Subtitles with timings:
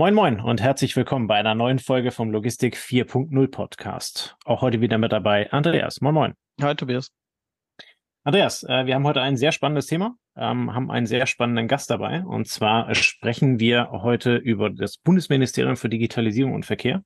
[0.00, 4.34] Moin Moin und herzlich willkommen bei einer neuen Folge vom Logistik 4.0 Podcast.
[4.46, 6.00] Auch heute wieder mit dabei Andreas.
[6.00, 6.34] Moin Moin.
[6.62, 7.12] Hi Tobias.
[8.24, 11.90] Andreas, äh, wir haben heute ein sehr spannendes Thema, ähm, haben einen sehr spannenden Gast
[11.90, 12.24] dabei.
[12.24, 17.02] Und zwar sprechen wir heute über das Bundesministerium für Digitalisierung und Verkehr.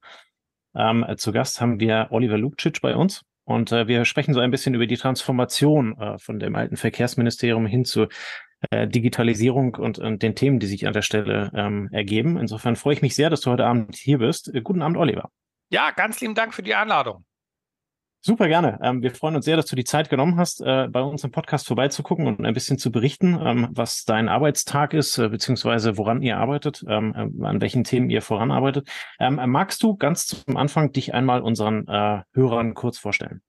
[0.77, 3.23] Ähm, zu Gast haben wir Oliver Lukcic bei uns.
[3.43, 7.67] Und äh, wir sprechen so ein bisschen über die Transformation äh, von dem alten Verkehrsministerium
[7.67, 8.07] hin zu
[8.71, 12.39] äh, Digitalisierung und, und den Themen, die sich an der Stelle ähm, ergeben.
[12.39, 14.55] Insofern freue ich mich sehr, dass du heute Abend hier bist.
[14.55, 15.31] Äh, guten Abend, Oliver.
[15.71, 17.25] Ja, ganz lieben Dank für die Einladung.
[18.27, 18.79] Super gerne.
[18.83, 21.31] Ähm, wir freuen uns sehr, dass du die Zeit genommen hast, äh, bei uns im
[21.31, 26.23] Podcast vorbeizugucken und ein bisschen zu berichten, ähm, was dein Arbeitstag ist, äh, beziehungsweise woran
[26.23, 28.89] ihr arbeitet, ähm, äh, an welchen Themen ihr voranarbeitet.
[29.21, 33.43] Ähm, magst du ganz zum Anfang dich einmal unseren äh, Hörern kurz vorstellen?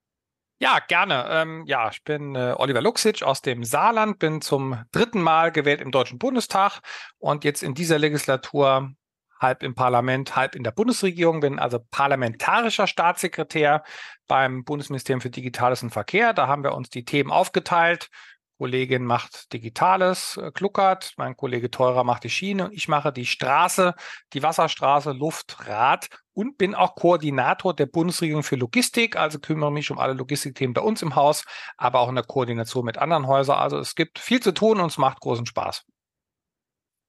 [0.58, 1.28] Ja, gerne.
[1.30, 5.82] Ähm, ja, ich bin äh, Oliver Luxic aus dem Saarland, bin zum dritten Mal gewählt
[5.82, 6.80] im Deutschen Bundestag
[7.18, 8.92] und jetzt in dieser Legislatur
[9.40, 13.84] halb im Parlament, halb in der Bundesregierung, bin also parlamentarischer Staatssekretär
[14.28, 16.34] beim Bundesministerium für Digitales und Verkehr.
[16.34, 18.10] Da haben wir uns die Themen aufgeteilt.
[18.58, 23.26] Kollegin macht Digitales, äh, Kluckert, mein Kollege Teurer macht die Schiene und ich mache die
[23.26, 23.94] Straße,
[24.34, 29.92] die Wasserstraße, Luft, Rad und bin auch Koordinator der Bundesregierung für Logistik, also kümmere mich
[29.92, 31.44] um alle Logistikthemen bei uns im Haus,
[31.78, 33.58] aber auch in der Koordination mit anderen Häusern.
[33.58, 35.84] Also es gibt viel zu tun und es macht großen Spaß.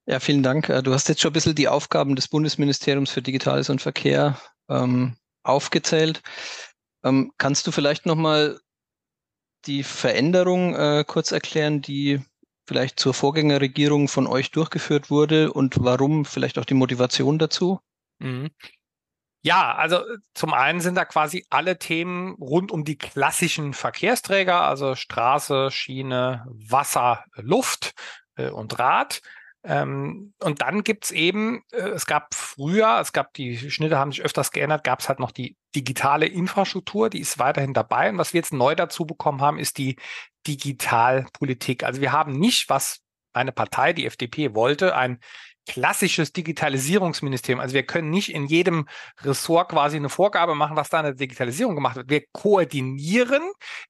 [0.05, 0.69] Ja, vielen Dank.
[0.69, 4.39] Äh, du hast jetzt schon ein bisschen die Aufgaben des Bundesministeriums für Digitales und Verkehr
[4.69, 6.21] ähm, aufgezählt.
[7.03, 8.59] Ähm, kannst du vielleicht nochmal
[9.65, 12.21] die Veränderung äh, kurz erklären, die
[12.67, 17.79] vielleicht zur Vorgängerregierung von euch durchgeführt wurde und warum vielleicht auch die Motivation dazu?
[18.19, 18.49] Mhm.
[19.43, 20.01] Ja, also
[20.33, 26.45] zum einen sind da quasi alle Themen rund um die klassischen Verkehrsträger, also Straße, Schiene,
[26.49, 27.93] Wasser, Luft
[28.35, 29.21] äh, und Rad.
[29.63, 34.21] Ähm, und dann gibt's eben, äh, es gab früher, es gab die Schnitte haben sich
[34.21, 38.09] öfters geändert, gab es halt noch die digitale Infrastruktur, die ist weiterhin dabei.
[38.09, 39.97] Und was wir jetzt neu dazu bekommen haben, ist die
[40.47, 41.83] Digitalpolitik.
[41.83, 43.01] Also wir haben nicht, was
[43.33, 45.19] eine Partei, die FDP, wollte, ein
[45.67, 47.59] klassisches Digitalisierungsministerium.
[47.59, 48.87] Also wir können nicht in jedem
[49.21, 52.09] Ressort quasi eine Vorgabe machen, was da in der Digitalisierung gemacht wird.
[52.09, 53.43] Wir koordinieren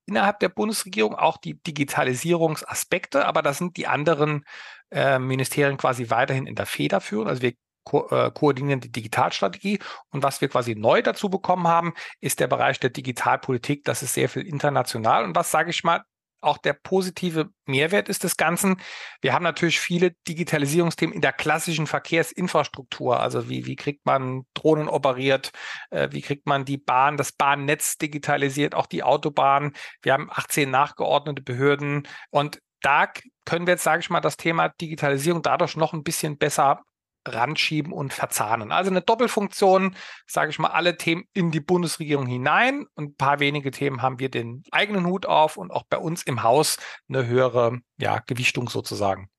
[0.08, 4.44] innerhalb der Bundesregierung auch die Digitalisierungsaspekte, aber das sind die anderen
[4.90, 7.28] äh, Ministerien quasi weiterhin in der Federführung.
[7.28, 7.54] Also wir
[7.88, 9.80] ko äh, koordinieren die Digitalstrategie.
[10.12, 13.86] Und was wir quasi neu dazu bekommen haben, ist der Bereich der Digitalpolitik.
[13.86, 15.24] Das ist sehr viel international.
[15.24, 16.04] Und was sage ich mal,
[16.42, 18.80] auch der positive Mehrwert ist des Ganzen.
[19.22, 23.20] Wir haben natürlich viele Digitalisierungsthemen in der klassischen Verkehrsinfrastruktur.
[23.20, 25.52] Also wie, wie kriegt man Drohnen operiert?
[25.90, 29.74] Äh, wie kriegt man die Bahn, das Bahnnetz digitalisiert, auch die Autobahn?
[30.02, 33.12] Wir haben 18 nachgeordnete Behörden und da
[33.46, 36.84] können wir jetzt, sage ich mal, das Thema Digitalisierung dadurch noch ein bisschen besser
[37.34, 38.72] ranschieben und verzahnen.
[38.72, 39.96] Also eine Doppelfunktion,
[40.26, 44.20] sage ich mal, alle Themen in die Bundesregierung hinein und ein paar wenige Themen haben
[44.20, 46.78] wir den eigenen Hut auf und auch bei uns im Haus
[47.10, 49.30] eine höhere ja, Gewichtung sozusagen.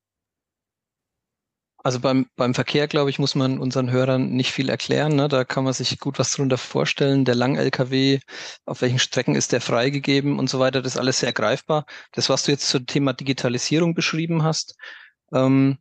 [1.84, 5.14] Also beim, beim Verkehr, glaube ich, muss man unseren Hörern nicht viel erklären.
[5.14, 5.28] Ne?
[5.28, 7.24] Da kann man sich gut was drunter vorstellen.
[7.24, 8.18] Der Lang-LKW,
[8.66, 11.86] auf welchen Strecken ist der freigegeben und so weiter, das ist alles sehr greifbar.
[12.12, 14.74] Das, was du jetzt zum Thema Digitalisierung beschrieben hast,
[15.32, 15.78] ähm,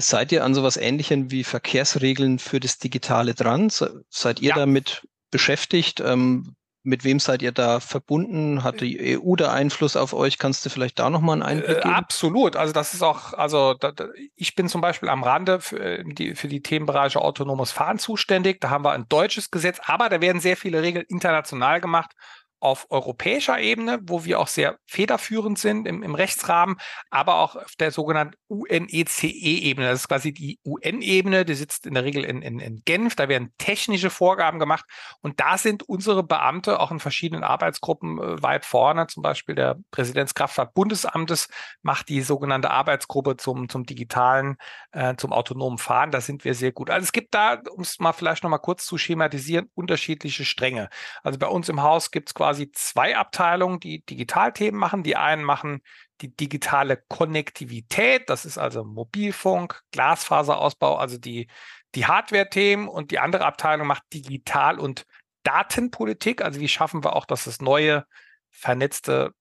[0.00, 3.68] Seid ihr an sowas Ähnlichem wie Verkehrsregeln für das Digitale dran?
[3.68, 4.54] Seid ihr ja.
[4.54, 6.00] damit beschäftigt?
[6.00, 6.54] Ähm,
[6.84, 8.62] mit wem seid ihr da verbunden?
[8.62, 10.38] Hat die EU da Einfluss auf euch?
[10.38, 11.90] Kannst du vielleicht da nochmal einen Einblick geben?
[11.90, 12.56] Äh, absolut.
[12.56, 14.06] Also das ist auch, also da, da,
[14.36, 18.60] ich bin zum Beispiel am Rande für äh, die, für die Themenbereiche autonomes Fahren zuständig.
[18.60, 22.12] Da haben wir ein deutsches Gesetz, aber da werden sehr viele Regeln international gemacht
[22.60, 26.76] auf europäischer Ebene, wo wir auch sehr federführend sind im, im Rechtsrahmen,
[27.10, 29.88] aber auch auf der sogenannten UNECE-Ebene.
[29.88, 33.14] Das ist quasi die UN-Ebene, die sitzt in der Regel in, in, in Genf.
[33.14, 34.84] Da werden technische Vorgaben gemacht
[35.20, 39.06] und da sind unsere Beamte auch in verschiedenen Arbeitsgruppen äh, weit vorne.
[39.06, 41.48] Zum Beispiel der Präsidentskraftfahrt-Bundesamtes
[41.82, 44.56] macht die sogenannte Arbeitsgruppe zum, zum digitalen,
[44.92, 46.10] äh, zum autonomen Fahren.
[46.10, 46.90] Da sind wir sehr gut.
[46.90, 50.88] Also es gibt da, um es mal vielleicht nochmal kurz zu schematisieren, unterschiedliche Stränge.
[51.22, 55.02] Also bei uns im Haus gibt es quasi quasi zwei Abteilungen, die Digitalthemen machen.
[55.02, 55.82] Die einen machen
[56.22, 61.46] die digitale Konnektivität, das ist also Mobilfunk, Glasfaserausbau, also die,
[61.94, 62.88] die Hardware-Themen.
[62.88, 65.04] Und die andere Abteilung macht Digital- und
[65.42, 68.06] Datenpolitik, also wie schaffen wir auch, dass es neue
[68.50, 69.34] vernetzte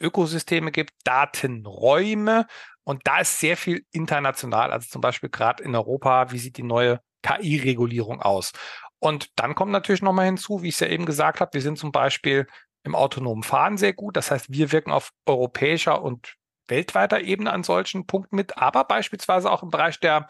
[0.00, 2.46] Ökosysteme gibt, Datenräume.
[2.82, 6.64] Und da ist sehr viel international, also zum Beispiel gerade in Europa, wie sieht die
[6.64, 8.52] neue KI-Regulierung aus?
[9.00, 11.78] Und dann kommt natürlich nochmal hinzu, wie ich es ja eben gesagt habe, wir sind
[11.78, 12.46] zum Beispiel
[12.84, 14.16] im autonomen Fahren sehr gut.
[14.16, 16.36] Das heißt, wir wirken auf europäischer und
[16.68, 20.28] weltweiter Ebene an solchen Punkten mit, aber beispielsweise auch im Bereich der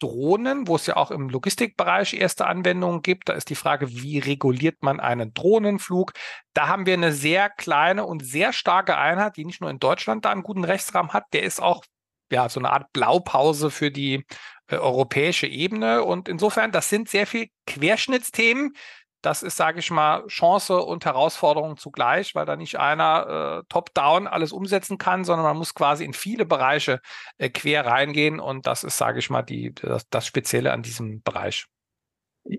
[0.00, 3.28] Drohnen, wo es ja auch im Logistikbereich erste Anwendungen gibt.
[3.28, 6.12] Da ist die Frage, wie reguliert man einen Drohnenflug?
[6.54, 10.24] Da haben wir eine sehr kleine und sehr starke Einheit, die nicht nur in Deutschland
[10.24, 11.84] da einen guten Rechtsrahmen hat, der ist auch
[12.32, 14.24] ja so eine Art Blaupause für die
[14.70, 16.04] äh, europäische Ebene.
[16.04, 18.74] Und insofern, das sind sehr viel Querschnittsthemen,
[19.22, 24.26] das ist, sage ich mal, Chance und Herausforderung zugleich, weil da nicht einer äh, top-down
[24.26, 27.00] alles umsetzen kann, sondern man muss quasi in viele Bereiche
[27.36, 31.20] äh, quer reingehen und das ist, sage ich mal, die, das, das Spezielle an diesem
[31.22, 31.66] Bereich.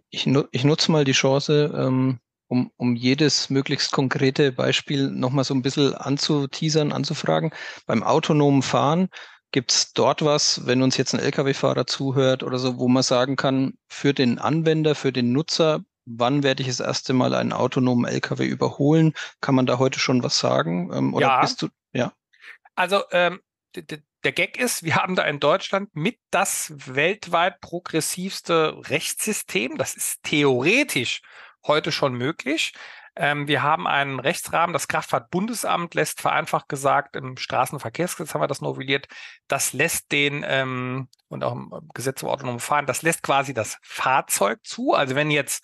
[0.10, 5.56] Ich, ich nutze mal die Chance, ähm, um, um jedes möglichst konkrete Beispiel nochmal so
[5.56, 7.52] ein bisschen anzuteasern, anzufragen.
[7.88, 9.10] Beim autonomen Fahren
[9.52, 13.36] Gibt es dort was, wenn uns jetzt ein Lkw-Fahrer zuhört oder so, wo man sagen
[13.36, 18.06] kann, für den Anwender, für den Nutzer wann werde ich das erste Mal einen autonomen
[18.06, 19.14] LKW überholen?
[19.40, 20.92] Kann man da heute schon was sagen?
[20.94, 21.42] Ähm, oder ja.
[21.42, 22.14] bist du, ja?
[22.76, 23.42] Also, ähm,
[23.76, 29.78] der Gag ist, wir haben da in Deutschland mit das weltweit progressivste Rechtssystem.
[29.78, 31.22] Das ist theoretisch
[31.66, 32.74] heute schon möglich.
[33.16, 38.62] Ähm, wir haben einen Rechtsrahmen, das Kraftfahrtbundesamt lässt vereinfacht gesagt, im Straßenverkehrsgesetz haben wir das
[38.62, 39.08] novelliert,
[39.48, 43.78] das lässt den, ähm, und auch im Gesetz über autonomes Fahren, das lässt quasi das
[43.82, 44.94] Fahrzeug zu.
[44.94, 45.64] Also wenn jetzt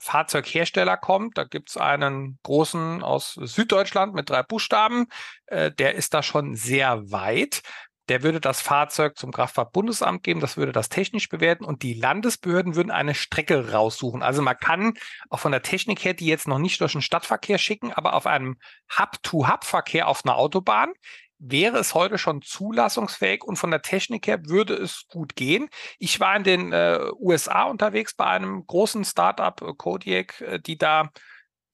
[0.00, 1.38] Fahrzeughersteller kommt.
[1.38, 5.06] Da gibt es einen großen aus Süddeutschland mit drei Buchstaben.
[5.46, 7.62] Äh, der ist da schon sehr weit.
[8.08, 12.76] Der würde das Fahrzeug zum Kraftfahrtbundesamt geben, das würde das technisch bewerten und die Landesbehörden
[12.76, 14.22] würden eine Strecke raussuchen.
[14.22, 14.94] Also man kann
[15.30, 18.26] auch von der Technik her die jetzt noch nicht durch den Stadtverkehr schicken, aber auf
[18.26, 18.56] einem
[18.98, 20.92] Hub-to-Hub-Verkehr auf einer Autobahn
[21.38, 25.68] wäre es heute schon zulassungsfähig und von der Technik her würde es gut gehen.
[25.98, 30.78] Ich war in den äh, USA unterwegs bei einem großen Startup, äh, Kodiak, äh, die
[30.78, 31.10] da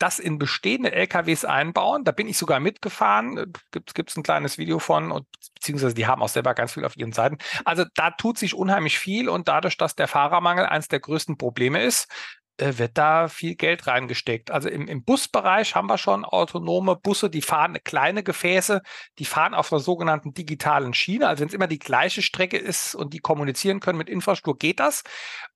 [0.01, 2.05] das in bestehende LKWs einbauen.
[2.05, 3.37] Da bin ich sogar mitgefahren.
[3.39, 3.47] Äh,
[3.95, 6.97] Gibt es ein kleines Video von, und, beziehungsweise die haben auch selber ganz viel auf
[6.97, 7.39] ihren Seiten.
[7.65, 11.83] Also da tut sich unheimlich viel und dadurch, dass der Fahrermangel eines der größten Probleme
[11.83, 12.09] ist,
[12.61, 14.51] äh, wird da viel Geld reingesteckt.
[14.51, 18.83] Also im, im Busbereich haben wir schon autonome Busse, die fahren kleine Gefäße,
[19.19, 21.29] die fahren auf einer sogenannten digitalen Schiene.
[21.29, 24.81] Also wenn es immer die gleiche Strecke ist und die kommunizieren können mit Infrastruktur, geht
[24.81, 25.03] das.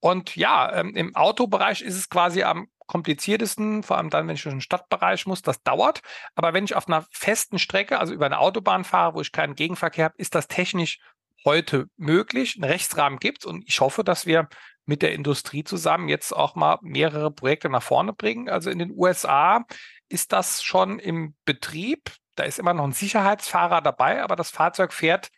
[0.00, 4.42] Und ja, ähm, im Autobereich ist es quasi am kompliziertesten, vor allem dann, wenn ich
[4.42, 6.00] durch den Stadtbereich muss, das dauert.
[6.34, 9.54] Aber wenn ich auf einer festen Strecke, also über eine Autobahn fahre, wo ich keinen
[9.54, 10.98] Gegenverkehr habe, ist das technisch
[11.44, 12.56] heute möglich.
[12.56, 14.48] Ein Rechtsrahmen gibt es und ich hoffe, dass wir
[14.86, 18.48] mit der Industrie zusammen jetzt auch mal mehrere Projekte nach vorne bringen.
[18.48, 19.64] Also in den USA
[20.08, 22.12] ist das schon im Betrieb.
[22.34, 25.30] Da ist immer noch ein Sicherheitsfahrer dabei, aber das Fahrzeug fährt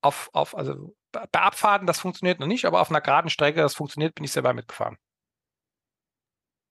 [0.00, 3.74] auf, auf also bei Abfahrten, das funktioniert noch nicht, aber auf einer geraden Strecke, das
[3.74, 4.96] funktioniert, bin ich selber mitgefahren.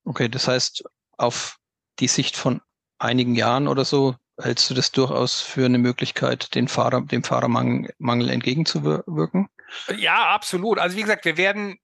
[0.10, 0.86] Okay, das heißt,
[1.18, 1.58] auf
[2.00, 2.62] die Sicht von
[2.98, 8.30] einigen Jahren oder so hältst du das durchaus für eine Möglichkeit, den Fahrer, dem Fahrermangel
[8.32, 9.50] entgegenzuwirken?
[9.96, 10.80] Ja, absolut.
[10.80, 11.78] Also wie gesagt, wir werden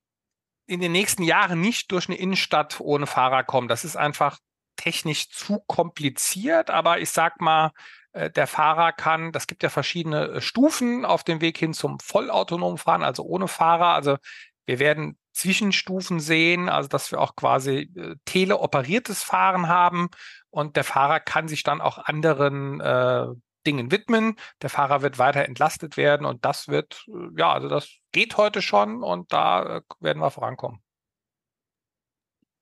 [0.66, 3.68] in den nächsten Jahren nicht durch eine Innenstadt ohne Fahrer kommen.
[3.68, 4.39] Das ist einfach
[4.75, 7.74] technisch zu kompliziert, aber ich sag mal,
[8.13, 12.00] äh, der Fahrer kann, das gibt ja verschiedene äh, Stufen auf dem Weg hin zum
[12.00, 13.94] vollautonomen Fahren, also ohne Fahrer.
[13.94, 14.18] Also
[14.66, 20.09] wir werden Zwischenstufen sehen, also dass wir auch quasi äh, teleoperiertes Fahren haben
[20.49, 23.27] und der Fahrer kann sich dann auch anderen äh,
[23.67, 24.35] Dingen widmen.
[24.61, 28.61] Der Fahrer wird weiter entlastet werden und das wird, äh, ja, also das geht heute
[28.61, 30.79] schon und da äh, werden wir vorankommen.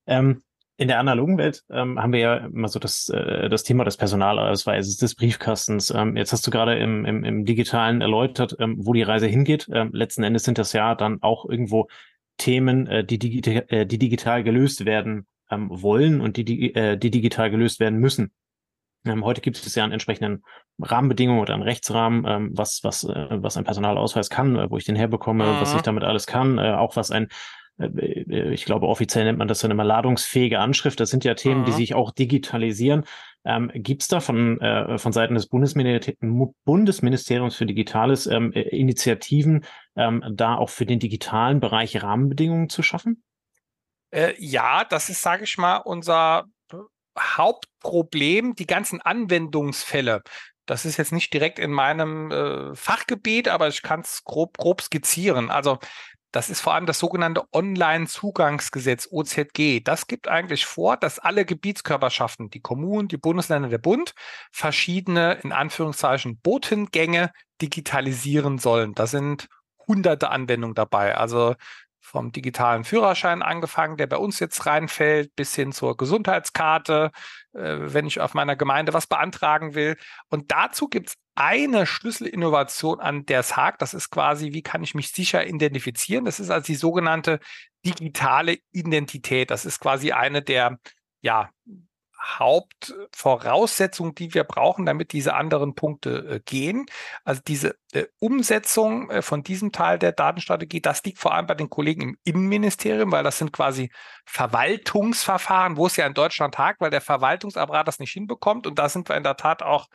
[0.07, 0.41] Ähm,
[0.77, 3.97] in der analogen Welt ähm, haben wir ja immer so das, äh, das Thema des
[3.97, 5.91] Personalausweises, des Briefkastens.
[5.91, 9.69] Ähm, jetzt hast du gerade im, im, im Digitalen erläutert, ähm, wo die Reise hingeht.
[9.71, 11.87] Ähm, letzten Endes sind das ja dann auch irgendwo
[12.37, 16.97] Themen, äh, die, digital, äh, die digital gelöst werden ähm, wollen und die, die, äh,
[16.97, 18.31] die digital gelöst werden müssen.
[19.05, 20.43] Ähm, heute gibt es ja einen entsprechenden
[20.79, 24.85] Rahmenbedingungen oder einen Rechtsrahmen, ähm, was, was, äh, was ein Personalausweis kann, äh, wo ich
[24.85, 25.61] den herbekomme, mhm.
[25.61, 27.27] was ich damit alles kann, äh, auch was ein
[27.77, 30.99] ich glaube, offiziell nennt man das dann immer ladungsfähige Anschrift.
[30.99, 31.65] Das sind ja Themen, mhm.
[31.65, 33.05] die sich auch digitalisieren.
[33.45, 36.13] Ähm, Gibt es da von, äh, von Seiten des Bundesminister
[36.65, 39.65] Bundesministeriums für Digitales ähm, Initiativen,
[39.95, 43.23] ähm, da auch für den digitalen Bereich Rahmenbedingungen zu schaffen?
[44.11, 46.45] Äh, ja, das ist, sage ich mal, unser
[47.19, 50.21] Hauptproblem, die ganzen Anwendungsfälle.
[50.65, 54.81] Das ist jetzt nicht direkt in meinem äh, Fachgebiet, aber ich kann es grob, grob
[54.81, 55.49] skizzieren.
[55.49, 55.79] Also
[56.33, 59.81] das ist vor allem das sogenannte Online-Zugangsgesetz OZG.
[59.83, 64.15] Das gibt eigentlich vor, dass alle Gebietskörperschaften, die Kommunen, die Bundesländer, der Bund,
[64.51, 68.95] verschiedene, in Anführungszeichen, Botengänge digitalisieren sollen.
[68.95, 69.47] Da sind
[69.87, 71.15] hunderte Anwendungen dabei.
[71.15, 71.55] Also
[71.99, 77.11] vom digitalen Führerschein angefangen, der bei uns jetzt reinfällt, bis hin zur Gesundheitskarte,
[77.53, 79.97] äh, wenn ich auf meiner Gemeinde was beantragen will.
[80.29, 83.81] Und dazu gibt es eine Schlüsselinnovation, an der es hakt.
[83.81, 86.25] Das ist quasi, wie kann ich mich sicher identifizieren?
[86.25, 87.39] Das ist also die sogenannte
[87.85, 89.51] digitale Identität.
[89.51, 90.79] Das ist quasi eine der
[91.21, 91.49] ja,
[92.23, 96.85] Hauptvoraussetzung, die wir brauchen, damit diese anderen Punkte äh, gehen.
[97.23, 101.55] Also diese äh, Umsetzung äh, von diesem Teil der Datenstrategie, das liegt vor allem bei
[101.55, 103.91] den Kollegen im Innenministerium, weil das sind quasi
[104.25, 108.67] Verwaltungsverfahren, wo es ja in Deutschland hakt, weil der Verwaltungsapparat das nicht hinbekommt.
[108.67, 109.87] Und da sind wir in der Tat auch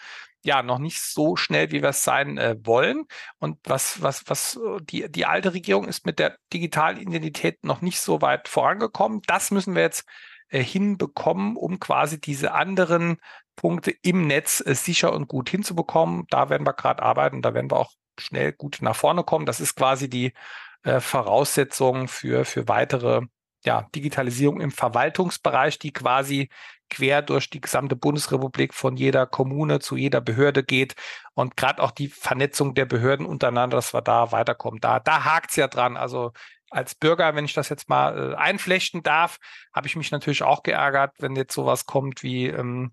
[0.45, 3.05] ja noch nicht so schnell, wie wir es sein äh, wollen.
[3.39, 7.81] Und was, was, was äh, die, die alte Regierung ist mit der digitalen Identität noch
[7.81, 9.23] nicht so weit vorangekommen.
[9.27, 10.05] Das müssen wir jetzt
[10.49, 13.19] äh, hinbekommen, um quasi diese anderen
[13.57, 16.27] Punkte im Netz äh, sicher und gut hinzubekommen.
[16.31, 19.47] Da werden wir gerade arbeiten, da werden wir auch schnell gut nach vorne kommen.
[19.47, 20.33] Das ist quasi die
[20.85, 23.23] äh, Voraussetzung für, für weitere
[23.65, 26.49] ja, Digitalisierung im Verwaltungsbereich, die quasi
[26.89, 30.95] quer durch die gesamte Bundesrepublik von jeder Kommune zu jeder Behörde geht
[31.35, 34.81] und gerade auch die Vernetzung der Behörden untereinander, dass wir da weiterkommen.
[34.81, 35.97] Da, da hakt es ja dran.
[35.97, 36.33] Also
[36.71, 39.39] als Bürger, wenn ich das jetzt mal äh, einflechten darf,
[39.75, 42.93] habe ich mich natürlich auch geärgert, wenn jetzt sowas kommt wie, ähm,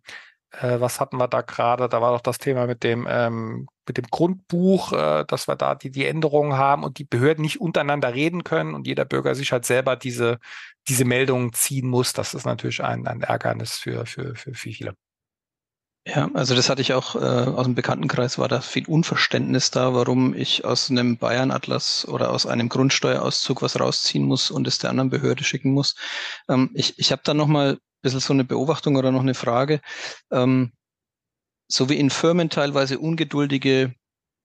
[0.52, 1.90] äh, was hatten wir da gerade?
[1.90, 5.76] Da war doch das Thema mit dem, ähm, mit dem Grundbuch, äh, dass wir da
[5.76, 9.52] die, die Änderungen haben und die Behörden nicht untereinander reden können und jeder Bürger sich
[9.52, 10.40] halt selber diese,
[10.88, 12.14] diese Meldungen ziehen muss.
[12.14, 14.96] Das ist natürlich ein, ein Ärgernis für, für, für viele.
[16.08, 19.96] Ja, also das hatte ich auch äh, aus dem Bekanntenkreis, war da viel Unverständnis da,
[19.96, 24.92] warum ich aus einem Bayern-Atlas oder aus einem Grundsteuerauszug was rausziehen muss und es der
[24.92, 25.96] anderen Behörde schicken muss.
[26.48, 29.82] Ähm, ich ich habe da nochmal ein bisschen so eine Beobachtung oder noch eine Frage.
[30.32, 30.74] Ähm,
[31.68, 33.94] so wie in Firmen teilweise ungeduldige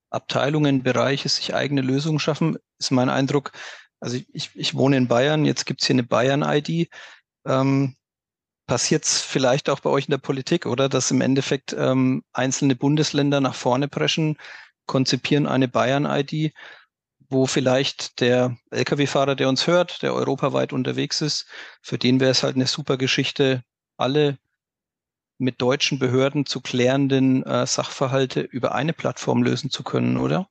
[0.09, 3.51] Abteilungen, Bereiche sich eigene Lösungen schaffen, ist mein Eindruck,
[3.99, 6.89] also ich, ich wohne in Bayern, jetzt gibt's hier eine Bayern-ID.
[7.45, 7.95] Ähm,
[8.67, 10.89] passiert es vielleicht auch bei euch in der Politik, oder?
[10.89, 14.37] Dass im Endeffekt ähm, einzelne Bundesländer nach vorne preschen,
[14.87, 16.53] konzipieren eine Bayern-ID,
[17.29, 21.45] wo vielleicht der Lkw-Fahrer, der uns hört, der europaweit unterwegs ist,
[21.81, 23.63] für den wäre es halt eine super Geschichte,
[23.97, 24.37] alle
[25.41, 30.47] mit deutschen Behörden zu klärenden äh, Sachverhalte über eine Plattform lösen zu können, oder?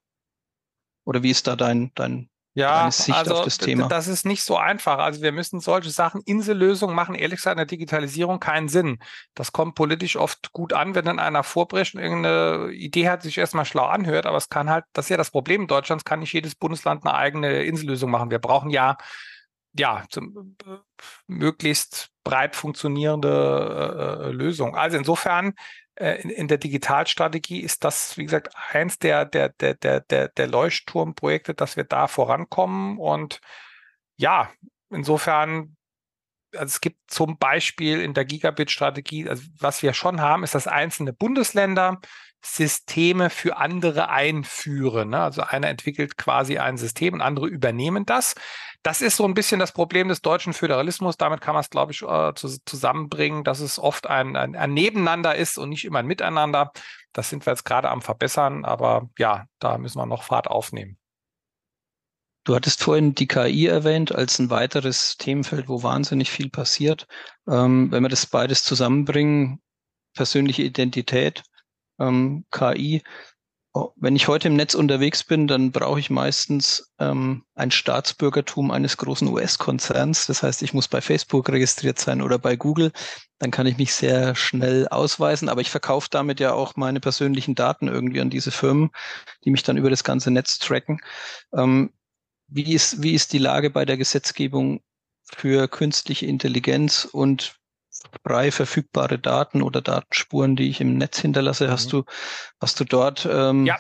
[1.05, 3.89] Oder wie ist da dein, dein ja, Sicht also auf das Thema?
[3.89, 4.99] Das ist nicht so einfach.
[4.99, 8.99] Also wir müssen solche Sachen, Insellösungen machen, ehrlich gesagt, in der Digitalisierung keinen Sinn.
[9.35, 13.39] Das kommt politisch oft gut an, wenn dann einer vorbricht und irgendeine Idee hat, sich
[13.39, 16.33] erstmal schlau anhört, aber es kann halt, das ist ja das Problem Deutschlands, kann nicht
[16.33, 18.31] jedes Bundesland eine eigene Insellösung machen.
[18.31, 18.97] Wir brauchen ja
[19.73, 20.77] ja, zum, äh,
[21.27, 24.77] möglichst breit funktionierende äh, äh Lösung.
[24.77, 25.55] Also insofern
[25.95, 30.29] äh, in, in der Digitalstrategie ist das, wie gesagt, eins der, der, der, der, der,
[30.29, 32.99] der Leuchtturmprojekte, dass wir da vorankommen.
[32.99, 33.41] Und
[34.17, 34.51] ja,
[34.91, 35.77] insofern
[36.53, 40.67] also es gibt zum Beispiel in der Gigabit-Strategie, also was wir schon haben, ist, dass
[40.67, 42.01] einzelne Bundesländer
[42.43, 45.11] Systeme für andere einführen.
[45.11, 45.21] Ne?
[45.21, 48.35] Also einer entwickelt quasi ein System und andere übernehmen das.
[48.83, 51.19] Das ist so ein bisschen das Problem des deutschen Föderalismus.
[51.19, 55.35] Damit kann man es, glaube ich, äh, zusammenbringen, dass es oft ein, ein, ein Nebeneinander
[55.35, 56.73] ist und nicht immer ein Miteinander.
[57.13, 60.97] Das sind wir jetzt gerade am Verbessern, aber ja, da müssen wir noch Fahrt aufnehmen.
[62.45, 67.07] Du hattest vorhin die KI erwähnt als ein weiteres Themenfeld, wo wahnsinnig viel passiert.
[67.49, 69.61] Ähm, wenn wir das beides zusammenbringen,
[70.15, 71.43] persönliche Identität,
[71.99, 73.03] ähm, KI,
[73.73, 78.73] Oh, wenn ich heute im Netz unterwegs bin, dann brauche ich meistens ähm, ein Staatsbürgertum
[78.73, 80.27] eines großen US-Konzerns.
[80.27, 82.91] Das heißt, ich muss bei Facebook registriert sein oder bei Google.
[83.39, 85.49] Dann kann ich mich sehr schnell ausweisen.
[85.49, 88.91] Aber ich verkaufe damit ja auch meine persönlichen Daten irgendwie an diese Firmen,
[89.45, 91.01] die mich dann über das ganze Netz tracken.
[91.57, 91.93] Ähm,
[92.51, 94.81] wie, ist, wie ist die Lage bei der Gesetzgebung
[95.25, 97.57] für künstliche Intelligenz und
[98.25, 101.67] frei verfügbare Daten oder Datenspuren, die ich im Netz hinterlasse.
[101.67, 101.71] Mhm.
[101.71, 102.05] Hast du,
[102.61, 103.79] hast du dort ähm, ja.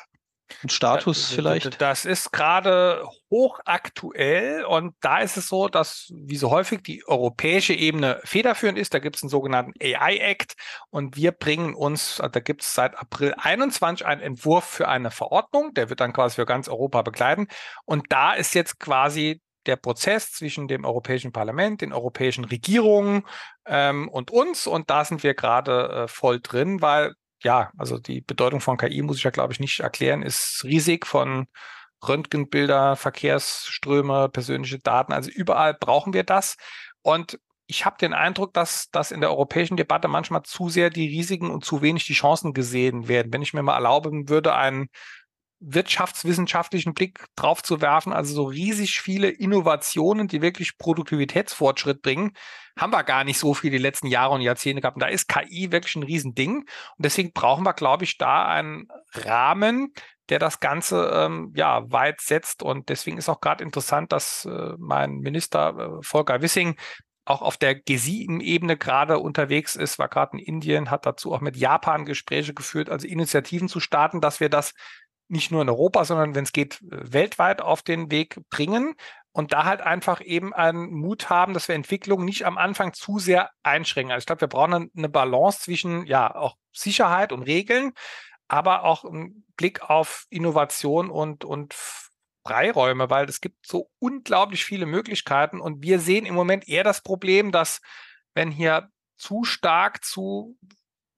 [0.63, 1.81] Einen Status das, vielleicht?
[1.81, 7.75] Das ist gerade hochaktuell und da ist es so, dass wie so häufig die europäische
[7.75, 8.95] Ebene federführend ist.
[8.95, 10.55] Da gibt es einen sogenannten AI Act
[10.91, 15.75] und wir bringen uns, da gibt es seit April 21 einen Entwurf für eine Verordnung,
[15.75, 17.49] der wird dann quasi für ganz Europa begleiten
[17.85, 23.27] und da ist jetzt quasi der Prozess zwischen dem Europäischen Parlament, den europäischen Regierungen
[23.67, 24.67] ähm, und uns.
[24.67, 29.03] Und da sind wir gerade äh, voll drin, weil ja, also die Bedeutung von KI
[29.03, 31.47] muss ich ja, glaube ich, nicht erklären, ist riesig von
[32.07, 35.13] Röntgenbilder, Verkehrsströme, persönliche Daten.
[35.13, 36.57] Also überall brauchen wir das.
[37.03, 41.07] Und ich habe den Eindruck, dass, dass in der europäischen Debatte manchmal zu sehr die
[41.07, 43.33] Risiken und zu wenig die Chancen gesehen werden.
[43.33, 44.89] Wenn ich mir mal erlauben würde, einen
[45.61, 48.13] wirtschaftswissenschaftlichen Blick drauf zu werfen.
[48.13, 52.33] Also so riesig viele Innovationen, die wirklich Produktivitätsfortschritt bringen,
[52.79, 54.97] haben wir gar nicht so viel die letzten Jahre und Jahrzehnte gehabt.
[54.97, 56.59] Und da ist KI wirklich ein Riesending.
[56.59, 56.67] Und
[56.99, 59.93] deswegen brauchen wir, glaube ich, da einen Rahmen,
[60.31, 62.63] der das Ganze ähm, ja weit setzt.
[62.63, 66.77] Und deswegen ist auch gerade interessant, dass äh, mein Minister äh, Volker Wissing
[67.27, 71.57] auch auf der G7-Ebene gerade unterwegs ist, war gerade in Indien, hat dazu auch mit
[71.57, 74.73] Japan Gespräche geführt, also Initiativen zu starten, dass wir das
[75.31, 78.95] nicht nur in Europa, sondern wenn es geht, weltweit auf den Weg bringen
[79.33, 83.19] und da halt einfach eben einen Mut haben, dass wir Entwicklung nicht am Anfang zu
[83.19, 84.13] sehr einschränken.
[84.13, 87.93] Also ich glaube, wir brauchen eine Balance zwischen ja auch Sicherheit und Regeln,
[88.49, 91.75] aber auch einen Blick auf Innovation und, und
[92.45, 97.03] Freiräume, weil es gibt so unglaublich viele Möglichkeiten und wir sehen im Moment eher das
[97.03, 97.81] Problem, dass
[98.35, 100.57] wenn hier zu stark zu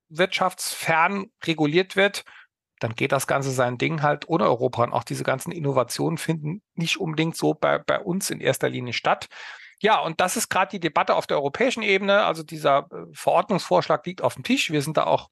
[0.09, 2.25] wirtschaftsfern reguliert wird,
[2.82, 4.84] dann geht das Ganze sein Ding halt ohne Europa.
[4.84, 8.92] Und auch diese ganzen Innovationen finden nicht unbedingt so bei, bei uns in erster Linie
[8.92, 9.28] statt.
[9.80, 12.24] Ja, und das ist gerade die Debatte auf der europäischen Ebene.
[12.24, 14.70] Also dieser äh, Verordnungsvorschlag liegt auf dem Tisch.
[14.70, 15.28] Wir sind da auch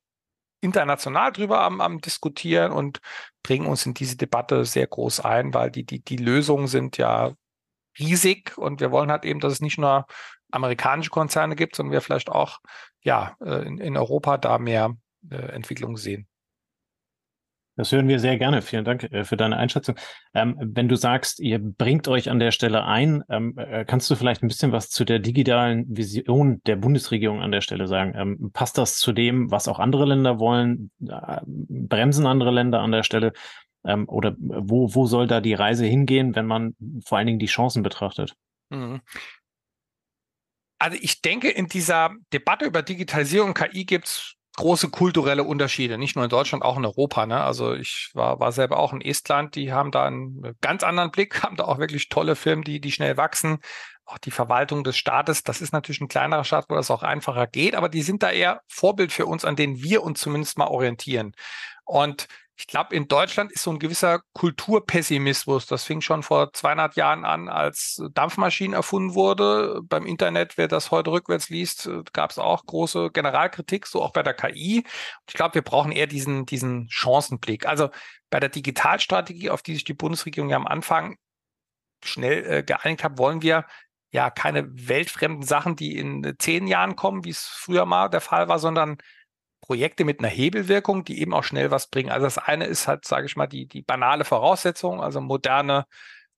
[0.61, 3.01] international drüber am, am diskutieren und
[3.43, 7.33] bringen uns in diese Debatte sehr groß ein, weil die, die, die Lösungen sind ja
[7.99, 10.07] riesig und wir wollen halt eben, dass es nicht nur
[10.53, 12.59] amerikanische Konzerne gibt, sondern wir vielleicht auch
[13.03, 14.97] ja äh, in, in Europa da mehr
[15.31, 16.30] äh, Entwicklung sehen.
[17.77, 18.63] Das hören wir sehr gerne.
[18.63, 19.97] Vielen Dank äh, für deine Einschätzung.
[20.35, 24.17] Ähm, wenn du sagst, ihr bringt euch an der Stelle ein, ähm, äh, kannst du
[24.17, 28.15] vielleicht ein bisschen was zu der digitalen Vision der Bundesregierung an der Stelle sagen?
[28.17, 30.91] Ähm, passt das zu dem, was auch andere Länder wollen?
[31.01, 33.33] Äh, bremsen andere Länder an der Stelle?
[33.85, 36.75] Ähm, oder wo, wo soll da die Reise hingehen, wenn man
[37.05, 38.35] vor allen Dingen die Chancen betrachtet?
[38.69, 39.01] Mhm.
[40.79, 45.97] Also ich denke, in dieser Debatte über Digitalisierung und KI gibt es große kulturelle Unterschiede,
[45.97, 47.25] nicht nur in Deutschland, auch in Europa.
[47.25, 47.43] Ne?
[47.43, 51.43] Also ich war, war selber auch in Estland, die haben da einen ganz anderen Blick,
[51.43, 53.59] haben da auch wirklich tolle Firmen, die, die schnell wachsen.
[54.05, 57.47] Auch die Verwaltung des Staates, das ist natürlich ein kleinerer Staat, wo das auch einfacher
[57.47, 60.67] geht, aber die sind da eher Vorbild für uns, an denen wir uns zumindest mal
[60.67, 61.33] orientieren.
[61.85, 62.29] Und
[62.61, 65.65] ich glaube, in Deutschland ist so ein gewisser Kulturpessimismus.
[65.65, 69.81] Das fing schon vor 200 Jahren an, als Dampfmaschinen erfunden wurde.
[69.85, 74.23] Beim Internet, wer das heute rückwärts liest, gab es auch große Generalkritik, so auch bei
[74.23, 74.85] der KI.
[75.27, 77.65] Ich glaube, wir brauchen eher diesen, diesen Chancenblick.
[77.65, 77.89] Also
[78.29, 81.17] bei der Digitalstrategie, auf die sich die Bundesregierung ja am Anfang
[82.05, 83.65] schnell äh, geeinigt hat, wollen wir
[84.13, 88.49] ja keine weltfremden Sachen, die in zehn Jahren kommen, wie es früher mal der Fall
[88.49, 88.99] war, sondern
[89.71, 92.11] Projekte mit einer Hebelwirkung, die eben auch schnell was bringen.
[92.11, 95.87] Also das eine ist halt, sage ich mal, die, die banale Voraussetzung, also moderne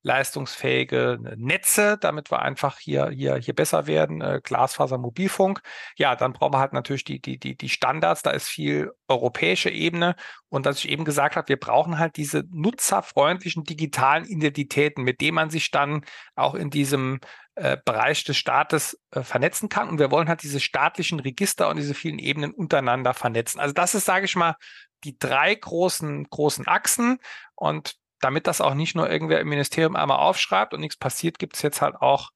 [0.03, 5.63] leistungsfähige Netze, damit wir einfach hier, hier, hier besser werden, äh, Glasfaser, Mobilfunk.
[5.97, 9.71] Ja, dann brauchen wir halt natürlich die, die, die, die Standards, da ist viel europäische
[9.71, 10.15] Ebene.
[10.51, 15.37] Und dass ich eben gesagt habe, wir brauchen halt diese nutzerfreundlichen digitalen Identitäten, mit denen
[15.37, 17.21] man sich dann auch in diesem
[17.55, 19.89] äh, Bereich des Staates äh, vernetzen kann.
[19.89, 23.61] Und wir wollen halt diese staatlichen Register und diese vielen Ebenen untereinander vernetzen.
[23.61, 24.57] Also das ist, sage ich mal,
[25.05, 27.19] die drei großen, großen Achsen.
[27.55, 31.57] Und damit das auch nicht nur irgendwer im Ministerium einmal aufschreibt und nichts passiert, gibt
[31.57, 32.31] es jetzt halt auch,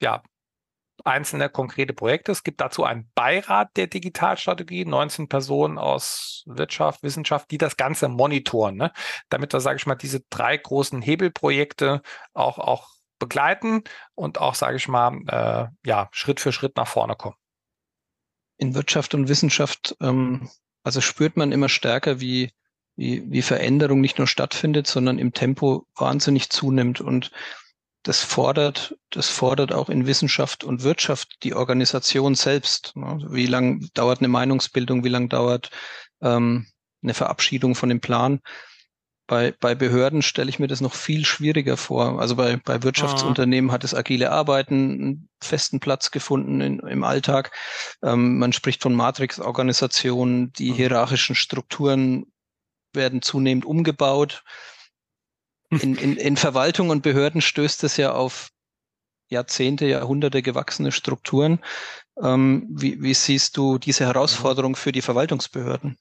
[0.00, 0.22] ja,
[1.04, 2.32] einzelne konkrete Projekte.
[2.32, 8.08] Es gibt dazu einen Beirat der Digitalstrategie, 19 Personen aus Wirtschaft, Wissenschaft, die das Ganze
[8.08, 8.92] monitoren, ne?
[9.30, 12.02] damit wir, sage ich mal, diese drei großen Hebelprojekte
[12.34, 13.84] auch, auch begleiten
[14.16, 17.36] und auch, sage ich mal, äh, ja, Schritt für Schritt nach vorne kommen.
[18.56, 20.50] In Wirtschaft und Wissenschaft, ähm,
[20.82, 22.52] also spürt man immer stärker, wie,
[22.96, 27.00] wie, wie Veränderung nicht nur stattfindet, sondern im Tempo wahnsinnig zunimmt.
[27.00, 27.30] Und
[28.02, 32.96] das fordert, das fordert auch in Wissenschaft und Wirtschaft die Organisation selbst.
[32.96, 33.24] Ne?
[33.30, 35.04] Wie lang dauert eine Meinungsbildung?
[35.04, 35.70] Wie lang dauert
[36.22, 36.66] ähm,
[37.02, 38.40] eine Verabschiedung von dem Plan?
[39.30, 42.20] Bei, bei Behörden stelle ich mir das noch viel schwieriger vor.
[42.20, 43.74] Also bei, bei Wirtschaftsunternehmen ah.
[43.74, 47.56] hat das agile Arbeiten einen festen Platz gefunden in, im Alltag.
[48.02, 50.74] Ähm, man spricht von Matrix-Organisationen, die mhm.
[50.74, 52.26] hierarchischen Strukturen
[52.92, 54.42] werden zunehmend umgebaut.
[55.70, 58.50] In, in, in Verwaltung und Behörden stößt es ja auf
[59.28, 61.60] Jahrzehnte, Jahrhunderte gewachsene Strukturen.
[62.20, 65.98] Ähm, wie, wie siehst du diese Herausforderung für die Verwaltungsbehörden?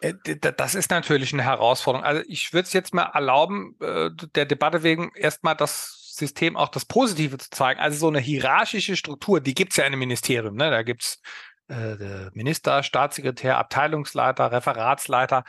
[0.00, 2.06] Äh, das ist natürlich eine Herausforderung.
[2.06, 6.68] Also ich würde es jetzt mal erlauben, äh, der Debatte wegen erstmal das System auch
[6.68, 7.80] das Positive zu zeigen.
[7.80, 10.56] Also so eine hierarchische Struktur, die gibt es ja in einem Ministerium.
[10.56, 10.70] Ne?
[10.70, 11.22] Da gibt es
[11.68, 15.44] äh, Minister, Staatssekretär, Abteilungsleiter, Referatsleiter.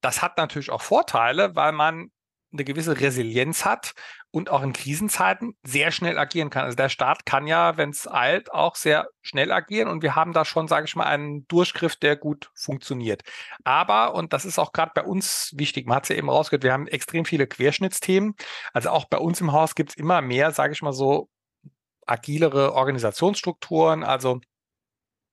[0.00, 2.10] Das hat natürlich auch Vorteile, weil man
[2.52, 3.92] eine gewisse Resilienz hat
[4.30, 6.64] und auch in Krisenzeiten sehr schnell agieren kann.
[6.64, 10.32] Also der Staat kann ja, wenn es eilt, auch sehr schnell agieren und wir haben
[10.32, 13.22] da schon, sage ich mal, einen Durchgriff, der gut funktioniert.
[13.64, 16.64] Aber, und das ist auch gerade bei uns wichtig, man hat es ja eben rausgehört,
[16.64, 18.34] wir haben extrem viele Querschnittsthemen.
[18.72, 21.28] Also auch bei uns im Haus gibt es immer mehr, sage ich mal so,
[22.06, 24.40] agilere Organisationsstrukturen, also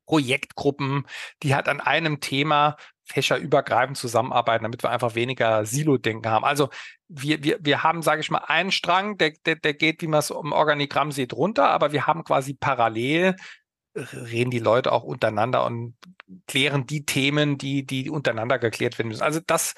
[0.06, 1.06] Projektgruppen,
[1.44, 2.78] die halt an einem Thema
[3.10, 6.46] fächerübergreifend zusammenarbeiten, damit wir einfach weniger Silo-Denken haben.
[6.46, 6.70] Also
[7.08, 10.20] wir, wir, wir haben, sage ich mal, einen Strang, der, der, der geht, wie man
[10.20, 13.36] es im Organigramm sieht, runter, aber wir haben quasi parallel
[13.96, 15.96] reden die Leute auch untereinander und
[16.48, 19.24] klären die Themen, die, die untereinander geklärt werden müssen.
[19.24, 19.74] Also das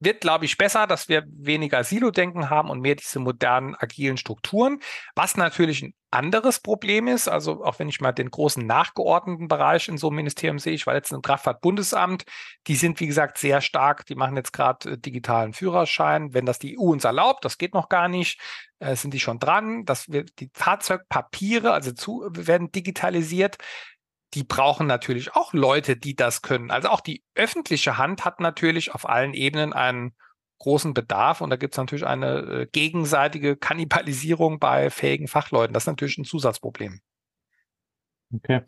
[0.00, 4.80] wird, glaube ich, besser, dass wir weniger Silo-Denken haben und mehr diese modernen, agilen Strukturen.
[5.14, 9.88] Was natürlich ein anderes Problem ist, also auch wenn ich mal den großen nachgeordneten Bereich
[9.88, 12.24] in so einem Ministerium sehe, ich war jetzt im Kraftfahrtbundesamt,
[12.66, 16.34] die sind, wie gesagt, sehr stark, die machen jetzt gerade äh, digitalen Führerschein.
[16.34, 18.40] Wenn das die EU uns erlaubt, das geht noch gar nicht,
[18.78, 23.58] äh, sind die schon dran, dass wir die Fahrzeugpapiere, also zu, werden digitalisiert
[24.34, 26.70] die brauchen natürlich auch Leute, die das können.
[26.70, 30.14] Also auch die öffentliche Hand hat natürlich auf allen Ebenen einen
[30.62, 35.74] großen Bedarf und da gibt es natürlich eine äh, gegenseitige Kannibalisierung bei fähigen Fachleuten.
[35.74, 37.00] Das ist natürlich ein Zusatzproblem.
[38.32, 38.62] Okay.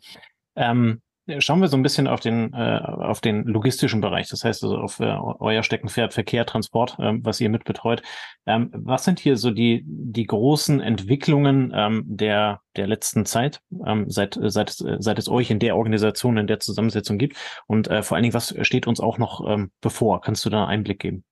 [0.55, 1.01] Ähm,
[1.39, 4.77] Schauen wir so ein bisschen auf den, äh, auf den logistischen Bereich, das heißt also
[4.77, 5.05] auf äh,
[5.39, 8.03] euer Steckenpferd Verkehr, Transport, ähm, was ihr mitbetreut.
[8.45, 14.07] Ähm, was sind hier so die, die großen Entwicklungen ähm, der, der letzten Zeit, ähm,
[14.07, 17.37] seit, seit, seit es euch in der Organisation, in der Zusammensetzung gibt?
[17.65, 20.21] Und äh, vor allen Dingen, was steht uns auch noch ähm, bevor?
[20.21, 21.23] Kannst du da einen Einblick geben?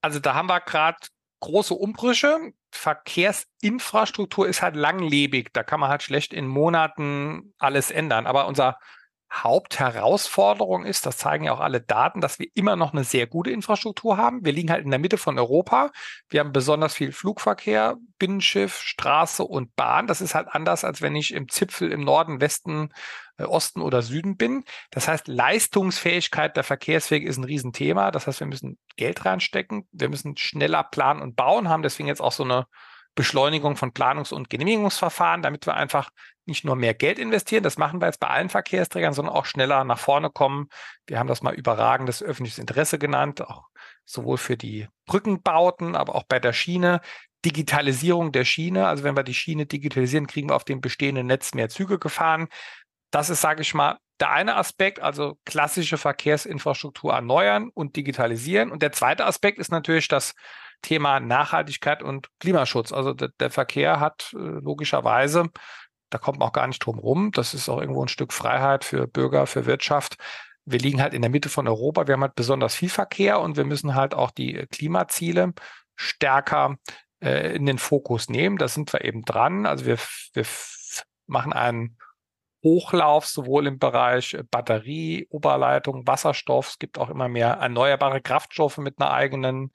[0.00, 0.98] Also da haben wir gerade
[1.40, 2.52] große Umbrüche.
[2.72, 5.52] Verkehrsinfrastruktur ist halt langlebig.
[5.52, 8.26] Da kann man halt schlecht in Monaten alles ändern.
[8.26, 8.78] Aber unser
[9.32, 13.50] Hauptherausforderung ist, das zeigen ja auch alle Daten, dass wir immer noch eine sehr gute
[13.50, 14.44] Infrastruktur haben.
[14.44, 15.92] Wir liegen halt in der Mitte von Europa.
[16.28, 20.08] Wir haben besonders viel Flugverkehr, Binnenschiff, Straße und Bahn.
[20.08, 22.92] Das ist halt anders, als wenn ich im Zipfel im Norden, Westen,
[23.36, 24.64] äh, Osten oder Süden bin.
[24.90, 28.10] Das heißt, Leistungsfähigkeit der Verkehrswege ist ein Riesenthema.
[28.10, 29.88] Das heißt, wir müssen Geld reinstecken.
[29.92, 32.66] Wir müssen schneller planen und bauen, haben deswegen jetzt auch so eine
[33.14, 36.10] Beschleunigung von Planungs- und Genehmigungsverfahren, damit wir einfach
[36.50, 39.84] nicht nur mehr Geld investieren, das machen wir jetzt bei allen Verkehrsträgern, sondern auch schneller
[39.84, 40.68] nach vorne kommen.
[41.06, 43.64] Wir haben das mal überragendes öffentliches Interesse genannt, auch
[44.04, 47.00] sowohl für die Brückenbauten, aber auch bei der Schiene.
[47.44, 51.54] Digitalisierung der Schiene, also wenn wir die Schiene digitalisieren, kriegen wir auf dem bestehenden Netz
[51.54, 52.48] mehr Züge gefahren.
[53.10, 58.70] Das ist, sage ich mal, der eine Aspekt, also klassische Verkehrsinfrastruktur erneuern und digitalisieren.
[58.70, 60.34] Und der zweite Aspekt ist natürlich das
[60.82, 62.92] Thema Nachhaltigkeit und Klimaschutz.
[62.92, 65.48] Also der, der Verkehr hat äh, logischerweise,
[66.10, 68.84] da kommt man auch gar nicht drum rum, das ist auch irgendwo ein Stück Freiheit
[68.84, 70.16] für Bürger, für Wirtschaft.
[70.64, 73.56] Wir liegen halt in der Mitte von Europa, wir haben halt besonders viel Verkehr und
[73.56, 75.54] wir müssen halt auch die Klimaziele
[75.96, 76.76] stärker
[77.22, 78.58] äh, in den Fokus nehmen.
[78.58, 79.66] Da sind wir eben dran.
[79.66, 79.98] Also wir,
[80.34, 80.46] wir
[81.26, 81.98] machen einen
[82.62, 86.70] Hochlauf, sowohl im Bereich Batterie, Oberleitung, Wasserstoff.
[86.70, 89.72] Es gibt auch immer mehr erneuerbare Kraftstoffe mit einer eigenen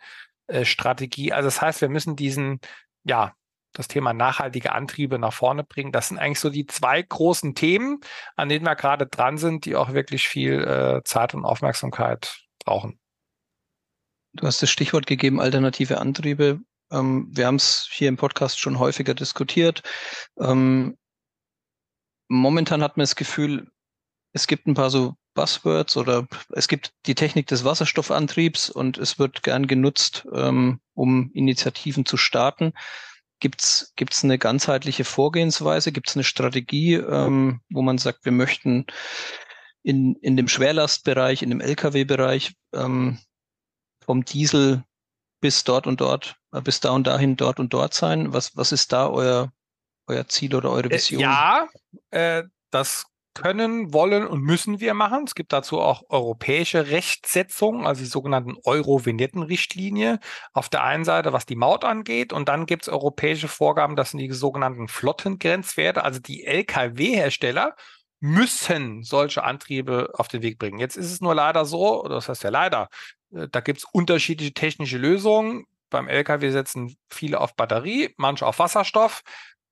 [0.48, 1.34] äh, Strategie.
[1.34, 2.60] Also das heißt, wir müssen diesen,
[3.04, 3.34] ja,
[3.78, 5.92] das Thema nachhaltige Antriebe nach vorne bringen.
[5.92, 8.00] Das sind eigentlich so die zwei großen Themen,
[8.36, 13.00] an denen wir gerade dran sind, die auch wirklich viel äh, Zeit und Aufmerksamkeit brauchen.
[14.34, 16.60] Du hast das Stichwort gegeben, alternative Antriebe.
[16.92, 19.82] Ähm, wir haben es hier im Podcast schon häufiger diskutiert.
[20.40, 20.98] Ähm,
[22.28, 23.72] momentan hat man das Gefühl,
[24.34, 29.20] es gibt ein paar so Buzzwords oder es gibt die Technik des Wasserstoffantriebs und es
[29.20, 32.74] wird gern genutzt, ähm, um Initiativen zu starten.
[33.46, 35.92] Gibt's gibt's eine ganzheitliche Vorgehensweise?
[35.92, 38.88] Gibt's eine Strategie, ähm, wo man sagt, wir möchten
[39.84, 43.20] in, in dem Schwerlastbereich, in dem Lkw-Bereich ähm,
[44.04, 44.84] vom Diesel
[45.42, 48.34] bis dort und dort, äh, bis da und dahin dort und dort sein?
[48.34, 49.54] Was, was ist da euer,
[50.08, 51.22] euer Ziel oder eure äh, Vision?
[51.22, 51.68] Äh, ja,
[52.10, 53.06] äh, das
[53.36, 55.26] können, wollen und müssen wir machen.
[55.26, 60.20] Es gibt dazu auch europäische Rechtsetzungen, also die sogenannten Euro-Vignetten-Richtlinie.
[60.54, 64.12] Auf der einen Seite, was die Maut angeht, und dann gibt es europäische Vorgaben, das
[64.12, 66.04] sind die sogenannten Flottengrenzwerte.
[66.04, 67.76] Also die Lkw-Hersteller
[68.20, 70.80] müssen solche Antriebe auf den Weg bringen.
[70.80, 72.90] Jetzt ist es nur leider so, oder das heißt ja leider,
[73.32, 75.66] äh, da gibt es unterschiedliche technische Lösungen.
[75.90, 79.22] Beim Lkw setzen viele auf Batterie, manche auf Wasserstoff.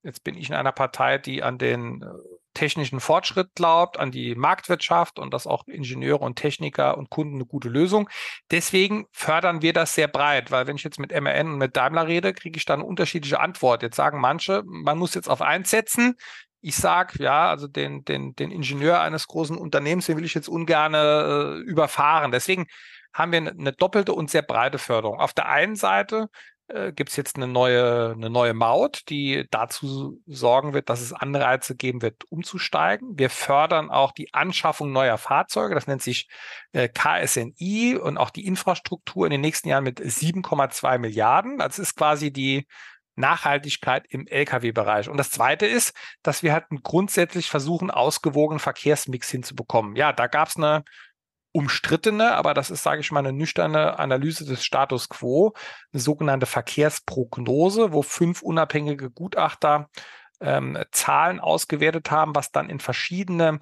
[0.04, 2.06] Jetzt bin ich in einer Partei, die an den äh,
[2.54, 7.46] technischen Fortschritt glaubt, an die Marktwirtschaft und dass auch Ingenieure und Techniker und Kunden eine
[7.46, 8.10] gute Lösung.
[8.52, 12.08] Deswegen fördern wir das sehr breit, weil wenn ich jetzt mit MRN und mit Daimler
[12.08, 13.84] rede, kriege ich dann unterschiedliche Antwort.
[13.84, 16.16] Jetzt sagen manche, man muss jetzt auf eins setzen.
[16.62, 20.48] Ich sage, ja, also den, den, den Ingenieur eines großen Unternehmens, den will ich jetzt
[20.48, 22.32] ungern äh, überfahren.
[22.32, 22.68] Deswegen
[23.14, 25.20] haben wir eine doppelte und sehr breite Förderung.
[25.20, 26.30] Auf der einen Seite
[26.68, 31.14] äh, gibt es jetzt eine neue, eine neue Maut, die dazu sorgen wird, dass es
[31.14, 33.18] Anreize geben wird, umzusteigen.
[33.18, 35.76] Wir fördern auch die Anschaffung neuer Fahrzeuge.
[35.76, 36.30] Das nennt sich
[36.72, 41.58] äh, KSNI und auch die Infrastruktur in den nächsten Jahren mit 7,2 Milliarden.
[41.58, 42.68] Das ist quasi die
[43.16, 45.10] Nachhaltigkeit im Lkw-Bereich.
[45.10, 49.96] Und das Zweite ist, dass wir halt grundsätzlich versuchen, ausgewogenen Verkehrsmix hinzubekommen.
[49.96, 50.84] Ja, da gab es eine
[51.54, 55.54] umstrittene, aber das ist, sage ich mal, eine nüchterne Analyse des Status quo,
[55.94, 59.90] eine sogenannte Verkehrsprognose, wo fünf unabhängige Gutachter
[60.42, 63.60] ähm, Zahlen ausgewertet haben, was dann in verschiedene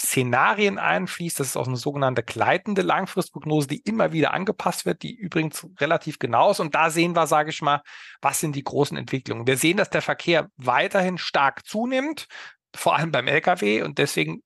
[0.00, 1.38] Szenarien einfließt.
[1.38, 6.18] Das ist auch eine sogenannte gleitende Langfristprognose, die immer wieder angepasst wird, die übrigens relativ
[6.18, 6.60] genau ist.
[6.60, 7.82] Und da sehen wir, sage ich mal,
[8.22, 9.46] was sind die großen Entwicklungen.
[9.46, 12.28] Wir sehen, dass der Verkehr weiterhin stark zunimmt,
[12.74, 13.82] vor allem beim Lkw.
[13.82, 14.42] Und deswegen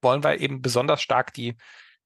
[0.00, 1.56] wollen wir eben besonders stark die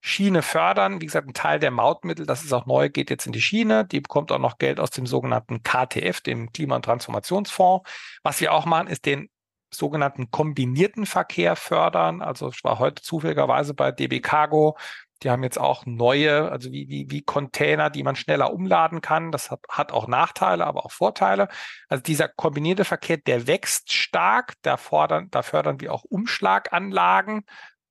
[0.05, 1.01] Schiene fördern.
[1.01, 3.85] Wie gesagt, ein Teil der Mautmittel, das ist auch neu, geht jetzt in die Schiene.
[3.85, 7.89] Die bekommt auch noch Geld aus dem sogenannten KTF, dem Klima- und Transformationsfonds.
[8.25, 9.31] Was wir auch machen, ist den
[9.71, 12.21] sogenannten kombinierten Verkehr fördern.
[12.21, 14.77] Also ich war heute zufälligerweise bei DB Cargo.
[15.23, 19.31] Die haben jetzt auch neue, also wie, wie, wie Container, die man schneller umladen kann.
[19.31, 21.47] Das hat, hat auch Nachteile, aber auch Vorteile.
[21.89, 24.55] Also dieser kombinierte Verkehr, der wächst stark.
[24.63, 27.45] Da, fordern, da fördern wir auch Umschlaganlagen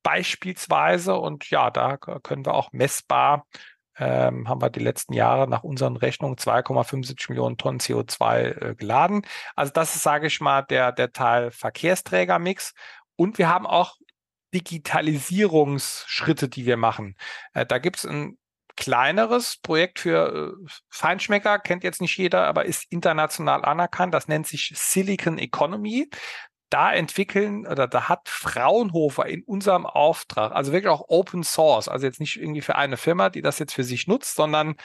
[0.04, 1.16] beispielsweise.
[1.16, 3.46] Und ja, da können wir auch messbar,
[3.98, 9.26] ähm, haben wir die letzten Jahre nach unseren Rechnungen 2,75 Millionen Tonnen CO2 äh, geladen.
[9.56, 12.74] Also das ist, sage ich mal, der, der Teil Verkehrsträgermix.
[13.16, 13.98] Und wir haben auch
[14.54, 17.16] Digitalisierungsschritte, die wir machen.
[17.54, 18.38] Äh, da gibt es ein
[18.76, 24.14] kleineres Projekt für äh, Feinschmecker, kennt jetzt nicht jeder, aber ist international anerkannt.
[24.14, 26.10] Das nennt sich Silicon Economy
[26.72, 32.06] da entwickeln oder da hat Fraunhofer in unserem Auftrag, also wirklich auch Open Source, also
[32.06, 34.76] jetzt nicht irgendwie für eine Firma, die das jetzt für sich nutzt, sondern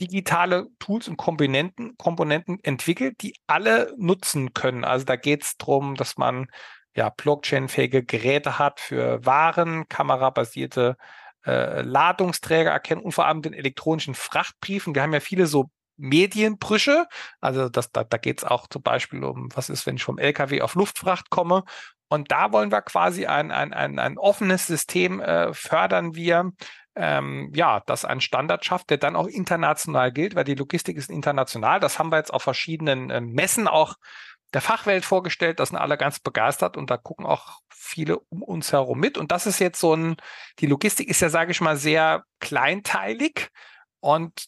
[0.00, 4.84] digitale Tools und Komponenten, Komponenten entwickelt, die alle nutzen können.
[4.84, 6.48] Also da geht es darum, dass man
[6.94, 10.96] ja Blockchain-fähige Geräte hat für Waren, kamerabasierte
[11.46, 14.94] äh, Ladungsträger erkennen und vor allem den elektronischen Frachtbriefen.
[14.94, 15.70] Wir haben ja viele so
[16.02, 17.06] Medienbrüche.
[17.40, 20.18] Also das, da, da geht es auch zum Beispiel um, was ist, wenn ich vom
[20.18, 21.64] LKW auf Luftfracht komme.
[22.08, 26.52] Und da wollen wir quasi ein, ein, ein, ein offenes System äh, fördern wir,
[26.94, 31.08] ähm, ja, das einen Standard schafft, der dann auch international gilt, weil die Logistik ist
[31.08, 31.80] international.
[31.80, 33.94] Das haben wir jetzt auf verschiedenen äh, Messen auch
[34.52, 35.60] der Fachwelt vorgestellt.
[35.60, 39.16] Das sind alle ganz begeistert und da gucken auch viele um uns herum mit.
[39.16, 40.16] Und das ist jetzt so ein,
[40.58, 43.48] die Logistik ist ja, sage ich mal, sehr kleinteilig.
[44.02, 44.46] Und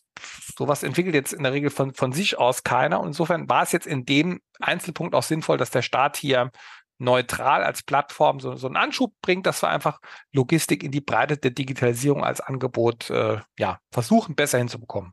[0.58, 3.00] sowas entwickelt jetzt in der Regel von, von sich aus keiner.
[3.00, 6.50] Und insofern war es jetzt in dem Einzelpunkt auch sinnvoll, dass der Staat hier
[6.98, 10.00] neutral als Plattform so, so einen Anschub bringt, dass wir einfach
[10.32, 15.12] Logistik in die Breite der Digitalisierung als Angebot äh, ja, versuchen, besser hinzubekommen.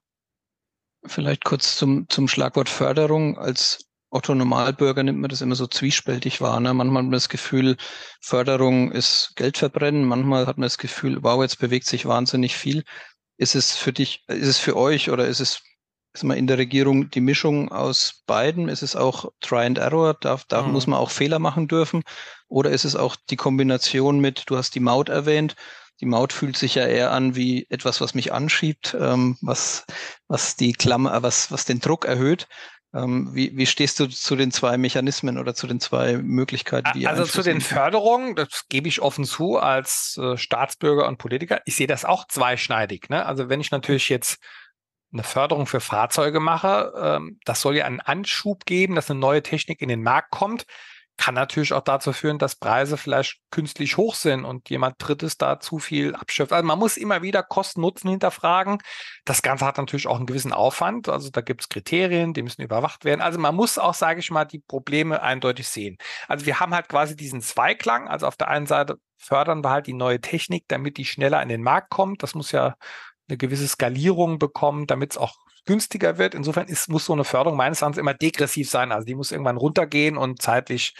[1.05, 3.37] Vielleicht kurz zum, zum Schlagwort Förderung.
[3.37, 6.59] Als Otto Normalbürger nimmt man das immer so zwiespältig wahr.
[6.59, 6.73] Ne?
[6.73, 7.77] Manchmal hat man das Gefühl,
[8.21, 10.03] Förderung ist Geld verbrennen.
[10.05, 12.83] Manchmal hat man das Gefühl, wow, jetzt bewegt sich wahnsinnig viel.
[13.41, 15.63] Ist es für dich, ist es für euch oder ist es
[16.13, 18.69] ist mal in der Regierung die Mischung aus beiden?
[18.69, 20.13] Ist es auch Try and Error?
[20.13, 20.73] Da, da mhm.
[20.73, 22.03] muss man auch Fehler machen dürfen?
[22.49, 25.55] Oder ist es auch die Kombination mit, du hast die Maut erwähnt,
[26.01, 29.85] die Maut fühlt sich ja eher an wie etwas, was mich anschiebt, ähm, was,
[30.27, 32.47] was die Klammer, was, was den Druck erhöht.
[32.93, 36.89] Ähm, wie, wie stehst du zu den zwei Mechanismen oder zu den zwei Möglichkeiten?
[36.93, 41.61] Die also zu den Förderungen, das gebe ich offen zu als äh, Staatsbürger und Politiker.
[41.65, 43.09] Ich sehe das auch zweischneidig.
[43.09, 43.25] Ne?
[43.25, 44.41] Also wenn ich natürlich jetzt
[45.13, 49.43] eine Förderung für Fahrzeuge mache, ähm, das soll ja einen Anschub geben, dass eine neue
[49.43, 50.65] Technik in den Markt kommt
[51.21, 55.59] kann natürlich auch dazu führen, dass Preise vielleicht künstlich hoch sind und jemand Drittes da
[55.59, 56.51] zu viel abschöpft.
[56.51, 58.79] Also man muss immer wieder Kosten-Nutzen hinterfragen.
[59.23, 61.09] Das Ganze hat natürlich auch einen gewissen Aufwand.
[61.09, 63.21] Also da gibt es Kriterien, die müssen überwacht werden.
[63.21, 65.97] Also man muss auch, sage ich mal, die Probleme eindeutig sehen.
[66.27, 68.07] Also wir haben halt quasi diesen Zweiklang.
[68.07, 71.49] Also auf der einen Seite fördern wir halt die neue Technik, damit die schneller in
[71.49, 72.23] den Markt kommt.
[72.23, 72.73] Das muss ja
[73.29, 76.35] eine gewisse Skalierung bekommen, damit es auch günstiger wird.
[76.35, 78.91] Insofern ist, muss so eine Förderung meines Erachtens immer degressiv sein.
[78.91, 80.93] Also die muss irgendwann runtergehen und zeitlich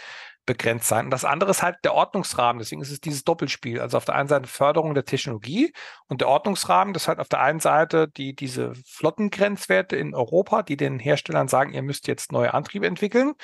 [0.44, 1.06] begrenzt sein.
[1.06, 2.58] Und das andere ist halt der Ordnungsrahmen.
[2.58, 3.80] Deswegen ist es dieses Doppelspiel.
[3.80, 5.72] Also auf der einen Seite Förderung der Technologie
[6.08, 10.76] und der Ordnungsrahmen, das halt auf der einen Seite die, diese Flottengrenzwerte in Europa, die
[10.76, 13.34] den Herstellern sagen, ihr müsst jetzt neue Antriebe entwickeln.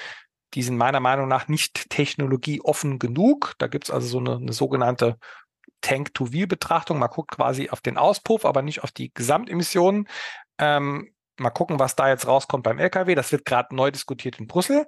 [0.55, 3.55] Die sind meiner Meinung nach nicht technologieoffen genug.
[3.59, 5.19] Da gibt es also so eine, eine sogenannte
[5.83, 6.99] Tank-to-Wheel-Betrachtung.
[6.99, 10.09] Man guckt quasi auf den Auspuff, aber nicht auf die Gesamtemissionen.
[10.59, 13.15] Ähm, mal gucken, was da jetzt rauskommt beim LKW.
[13.15, 14.87] Das wird gerade neu diskutiert in Brüssel.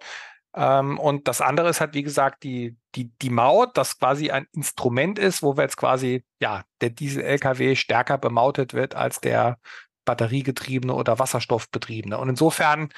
[0.55, 4.47] Ähm, und das andere ist halt, wie gesagt, die, die, die Maut, das quasi ein
[4.53, 9.59] Instrument ist, wo wir jetzt quasi, ja, der Diesel-LKW stärker bemautet wird als der
[10.05, 12.19] batteriegetriebene oder wasserstoffbetriebene.
[12.19, 12.89] Und insofern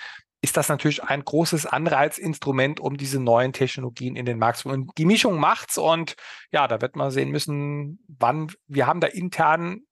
[0.41, 4.91] ist das natürlich ein großes Anreizinstrument, um diese neuen Technologien in den Markt zu bringen.
[4.99, 6.17] Die Mischung macht's und
[6.51, 9.83] ja, da wird man sehen müssen, wann wir haben da intern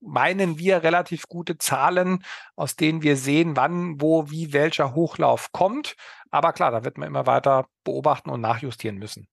[0.00, 5.96] meinen wir relativ gute Zahlen, aus denen wir sehen, wann, wo, wie, welcher Hochlauf kommt.
[6.30, 9.28] Aber klar, da wird man immer weiter beobachten und nachjustieren müssen.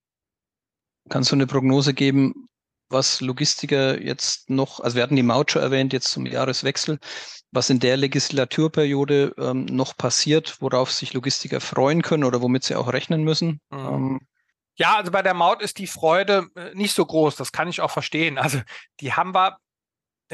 [1.09, 2.47] Kannst du eine Prognose geben,
[2.89, 6.99] was Logistiker jetzt noch, also wir hatten die Maut schon erwähnt, jetzt zum Jahreswechsel,
[7.51, 12.75] was in der Legislaturperiode ähm, noch passiert, worauf sich Logistiker freuen können oder womit sie
[12.75, 13.59] auch rechnen müssen?
[13.69, 13.79] Mhm.
[13.79, 14.19] Ähm,
[14.75, 17.81] ja, also bei der Maut ist die Freude äh, nicht so groß, das kann ich
[17.81, 18.37] auch verstehen.
[18.37, 18.59] Also
[19.01, 19.57] die haben wir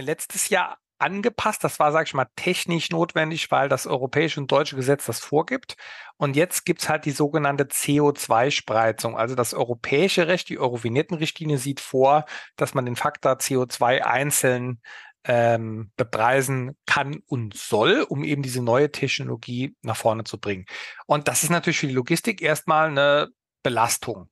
[0.01, 1.63] letztes Jahr angepasst.
[1.63, 5.75] Das war, sage ich mal, technisch notwendig, weil das europäische und deutsche Gesetz das vorgibt.
[6.17, 9.17] Und jetzt gibt's halt die sogenannte CO2-Spreizung.
[9.17, 12.25] Also das europäische Recht, die Eurovinettenrichtlinie sieht vor,
[12.57, 14.81] dass man den Faktor CO2 einzeln
[15.23, 20.65] ähm, bepreisen kann und soll, um eben diese neue Technologie nach vorne zu bringen.
[21.07, 23.29] Und das ist natürlich für die Logistik erstmal eine
[23.63, 24.29] Belastung.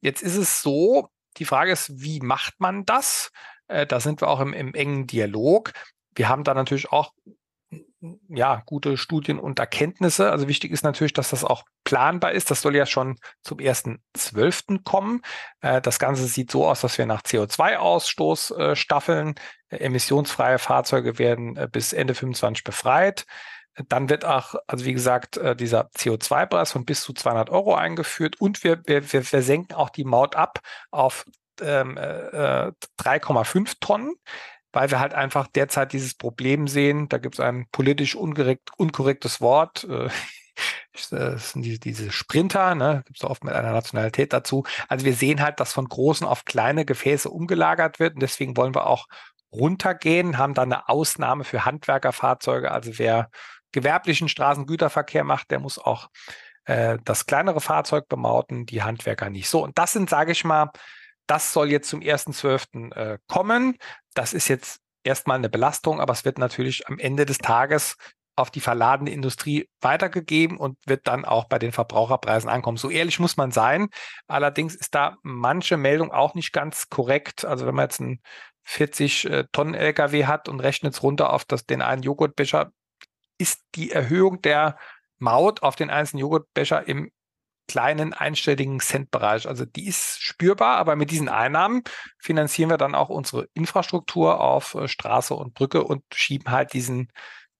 [0.00, 3.30] Jetzt ist es so, die Frage ist, wie macht man das?
[3.68, 5.72] Äh, da sind wir auch im, im engen Dialog.
[6.14, 7.12] Wir haben da natürlich auch
[8.28, 10.30] ja, gute Studien und Erkenntnisse.
[10.30, 12.50] Also wichtig ist natürlich, dass das auch planbar ist.
[12.50, 14.84] Das soll ja schon zum 1.12.
[14.84, 15.22] kommen.
[15.60, 19.34] Äh, das Ganze sieht so aus, dass wir nach CO2-Ausstoß äh, staffeln.
[19.70, 23.26] Emissionsfreie Fahrzeuge werden bis Ende 25 befreit.
[23.88, 28.64] Dann wird auch, also wie gesagt, dieser CO2-Preis von bis zu 200 Euro eingeführt und
[28.64, 31.26] wir, wir, wir senken auch die Maut ab auf
[31.60, 34.14] äh, 3,5 Tonnen,
[34.72, 37.08] weil wir halt einfach derzeit dieses Problem sehen.
[37.08, 39.86] Da gibt es ein politisch unkorrekt, unkorrektes Wort.
[41.12, 44.64] Äh, das sind die, diese Sprinter, ne, gibt es oft mit einer Nationalität dazu.
[44.88, 48.74] Also wir sehen halt, dass von großen auf kleine Gefäße umgelagert wird und deswegen wollen
[48.74, 49.06] wir auch
[49.52, 52.72] runtergehen, haben da eine Ausnahme für Handwerkerfahrzeuge.
[52.72, 53.30] Also wer
[53.72, 56.08] gewerblichen Straßengüterverkehr macht, der muss auch
[56.64, 59.48] äh, das kleinere Fahrzeug bemauten, die Handwerker nicht.
[59.48, 60.70] So, und das sind, sage ich mal,
[61.28, 62.94] das soll jetzt zum 1.12.
[62.94, 63.76] Äh, kommen.
[64.14, 67.96] Das ist jetzt erstmal eine Belastung, aber es wird natürlich am Ende des Tages
[68.36, 72.76] auf die verladene Industrie weitergegeben und wird dann auch bei den Verbraucherpreisen ankommen.
[72.76, 73.88] So ehrlich muss man sein.
[74.28, 77.44] Allerdings ist da manche Meldung auch nicht ganz korrekt.
[77.44, 78.20] Also wenn man jetzt einen
[78.64, 82.70] 40 äh, Tonnen LKW hat und rechnet es runter auf das, den einen Joghurtbecher,
[83.38, 84.78] ist die Erhöhung der
[85.18, 87.10] Maut auf den einzelnen Joghurtbecher im
[87.68, 89.46] kleinen einstelligen Centbereich.
[89.46, 91.82] Also die ist spürbar, aber mit diesen Einnahmen
[92.18, 97.12] finanzieren wir dann auch unsere Infrastruktur auf äh, Straße und Brücke und schieben halt diesen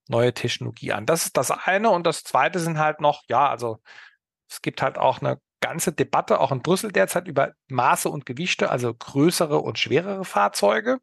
[0.09, 1.05] neue Technologie an.
[1.05, 1.91] Das ist das eine.
[1.91, 3.79] Und das zweite sind halt noch, ja, also
[4.49, 8.71] es gibt halt auch eine ganze Debatte, auch in Brüssel derzeit, über Maße und Gewichte,
[8.71, 10.99] also größere und schwerere Fahrzeuge.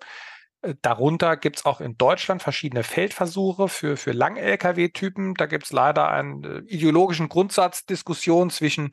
[0.62, 5.35] Äh, darunter gibt es auch in Deutschland verschiedene Feldversuche für, für Lang-Lkw-Typen.
[5.35, 8.90] Da gibt es leider eine ideologischen Grundsatzdiskussion zwischen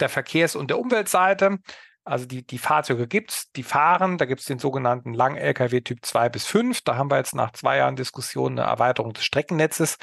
[0.00, 1.58] der Verkehrs- und der Umweltseite.
[2.04, 4.16] Also die, die Fahrzeuge gibt es, die fahren.
[4.16, 6.82] Da gibt es den sogenannten Lang-Lkw Typ 2 bis 5.
[6.82, 9.98] Da haben wir jetzt nach zwei Jahren Diskussion eine Erweiterung des Streckennetzes.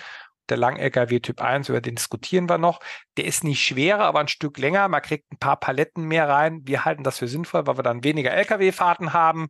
[0.49, 2.81] Der Lang-Lkw Typ 1, über den diskutieren wir noch.
[3.15, 4.89] Der ist nicht schwerer, aber ein Stück länger.
[4.89, 6.59] Man kriegt ein paar Paletten mehr rein.
[6.65, 9.47] Wir halten das für sinnvoll, weil wir dann weniger Lkw-Fahrten haben.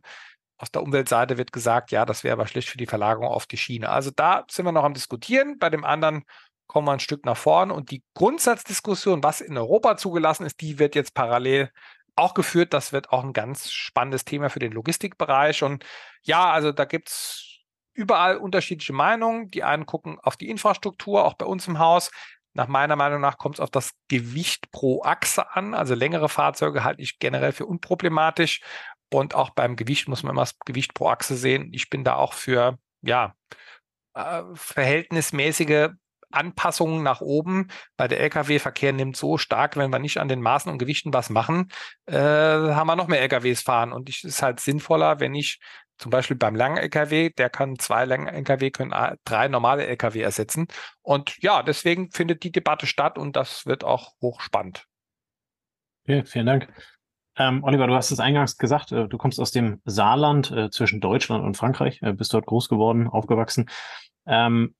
[0.56, 3.56] Aus der Umweltseite wird gesagt, ja, das wäre aber schlecht für die Verlagerung auf die
[3.56, 3.88] Schiene.
[3.88, 5.58] Also da sind wir noch am Diskutieren.
[5.58, 6.24] Bei dem anderen
[6.66, 7.70] kommen wir ein Stück nach vorn.
[7.70, 11.70] Und die Grundsatzdiskussion, was in Europa zugelassen ist, die wird jetzt parallel
[12.16, 12.72] auch geführt.
[12.72, 15.62] Das wird auch ein ganz spannendes Thema für den Logistikbereich.
[15.62, 15.84] Und
[16.22, 17.60] ja, also da gibt es
[17.92, 19.50] überall unterschiedliche Meinungen.
[19.50, 22.10] Die einen gucken auf die Infrastruktur, auch bei uns im Haus.
[22.56, 25.74] Nach meiner Meinung nach kommt es auf das Gewicht pro Achse an.
[25.74, 28.60] Also längere Fahrzeuge halte ich generell für unproblematisch.
[29.14, 31.70] Und auch beim Gewicht muss man immer das Gewicht pro Achse sehen.
[31.72, 33.34] Ich bin da auch für, ja,
[34.14, 35.90] äh, verhältnismäßige
[36.32, 40.70] Anpassungen nach oben, weil der Lkw-Verkehr nimmt so stark, wenn wir nicht an den Maßen
[40.70, 41.70] und Gewichten was machen,
[42.06, 43.92] äh, haben wir noch mehr Lkws fahren.
[43.92, 45.60] Und es ist halt sinnvoller, wenn ich
[45.96, 48.92] zum Beispiel beim langen Lkw, der kann zwei lange Lkw, können
[49.24, 50.66] drei normale Lkw ersetzen.
[51.02, 54.86] Und ja, deswegen findet die Debatte statt und das wird auch hochspannend.
[56.02, 56.68] Okay, vielen Dank.
[57.36, 61.00] Ähm, Oliver, du hast es eingangs gesagt, äh, du kommst aus dem Saarland äh, zwischen
[61.00, 63.68] Deutschland und Frankreich, äh, bist dort groß geworden, aufgewachsen.
[64.26, 64.74] Ähm,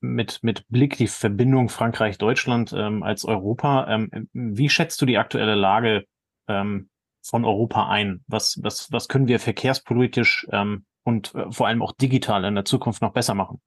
[0.00, 3.88] mit, mit Blick die Verbindung Frankreich-Deutschland ähm, als Europa.
[3.88, 6.04] Ähm, wie schätzt du die aktuelle Lage
[6.46, 6.88] ähm,
[7.22, 8.22] von Europa ein?
[8.26, 12.64] Was, was, was können wir verkehrspolitisch ähm, und äh, vor allem auch digital in der
[12.64, 13.60] Zukunft noch besser machen?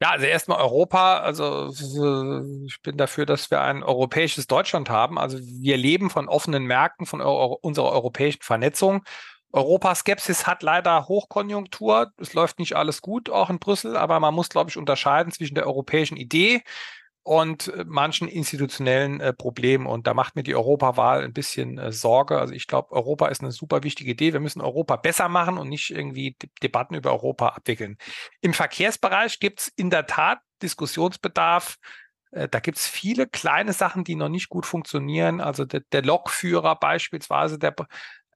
[0.00, 1.18] Ja, also erstmal Europa.
[1.18, 1.70] Also
[2.66, 5.18] ich bin dafür, dass wir ein europäisches Deutschland haben.
[5.18, 9.02] Also wir leben von offenen Märkten, von Euro unserer europäischen Vernetzung.
[9.52, 12.10] Europaskepsis hat leider Hochkonjunktur.
[12.18, 15.54] Es läuft nicht alles gut, auch in Brüssel, aber man muss, glaube ich, unterscheiden zwischen
[15.54, 16.62] der europäischen Idee
[17.24, 19.86] und äh, manchen institutionellen äh, Problemen.
[19.86, 22.38] Und da macht mir die Europawahl ein bisschen äh, Sorge.
[22.38, 24.34] Also ich glaube, Europa ist eine super wichtige Idee.
[24.34, 27.96] Wir müssen Europa besser machen und nicht irgendwie De Debatten über Europa abwickeln.
[28.42, 31.76] Im Verkehrsbereich gibt es in der Tat Diskussionsbedarf.
[32.30, 35.40] Äh, da gibt es viele kleine Sachen, die noch nicht gut funktionieren.
[35.40, 37.74] Also der, der Lokführer beispielsweise, der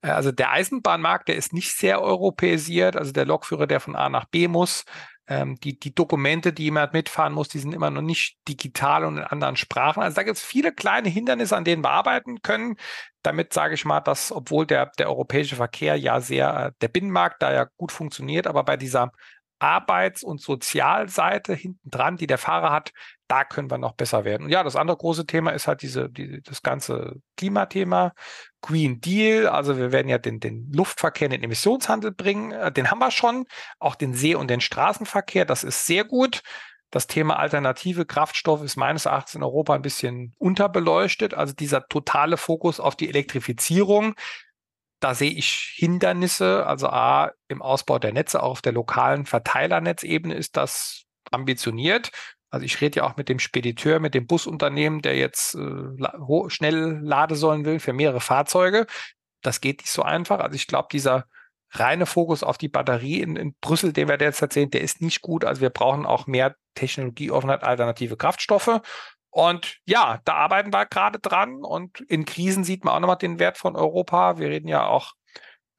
[0.01, 2.95] äh, also der Eisenbahnmarkt, der ist nicht sehr europäisiert.
[2.95, 4.83] Also der Lokführer, der von A nach B muss,
[5.29, 9.17] ähm, die, die Dokumente, die jemand mitfahren muss, die sind immer noch nicht digital und
[9.17, 10.01] in anderen Sprachen.
[10.01, 12.77] Also da gibt es viele kleine Hindernisse, an denen wir arbeiten können.
[13.21, 17.43] Damit sage ich mal, dass obwohl der, der europäische Verkehr ja sehr, äh, der Binnenmarkt
[17.43, 19.11] da ja gut funktioniert, aber bei dieser
[19.59, 22.91] Arbeits- und Sozialseite hinten dran, die der Fahrer hat,
[23.27, 24.45] da können wir noch besser werden.
[24.45, 28.13] Und ja, das andere große Thema ist halt diese, die, das ganze Klimathema,
[28.61, 29.47] Green Deal.
[29.47, 32.51] Also wir werden ja den, den Luftverkehr in den Emissionshandel bringen.
[32.51, 33.45] Äh, den haben wir schon.
[33.77, 35.45] Auch den See- und den Straßenverkehr.
[35.45, 36.41] Das ist sehr gut.
[36.91, 41.35] Das Thema alternative Kraftstoffe ist meines Erachtens in Europa ein bisschen unterbeleuchtet.
[41.35, 44.15] Also dieser totale Fokus auf die Elektrifizierung
[44.99, 46.65] da sehe ich Hindernisse.
[46.65, 52.11] Also A, im Ausbau der Netze, auch auf der lokalen Verteilernetzebene ist das ambitioniert.
[52.51, 56.99] Also ich rede ja auch mit dem Spediteur, mit dem Busunternehmen, der jetzt äh, schnell
[57.01, 58.87] Ladesäulen will für mehrere Fahrzeuge.
[59.41, 60.39] Das geht nicht so einfach.
[60.39, 61.25] Also ich glaube, dieser
[61.71, 65.21] reine Fokus auf die Batterie in, in Brüssel, den wir derzeit sehen, der ist nicht
[65.21, 65.45] gut.
[65.45, 68.81] Also wir brauchen auch mehr Technologieoffenheit, alternative Kraftstoffe.
[69.31, 71.63] Und ja, da arbeiten wir gerade dran.
[71.63, 74.37] Und in Krisen sieht man auch nochmal den Wert von Europa.
[74.39, 75.13] Wir reden ja auch,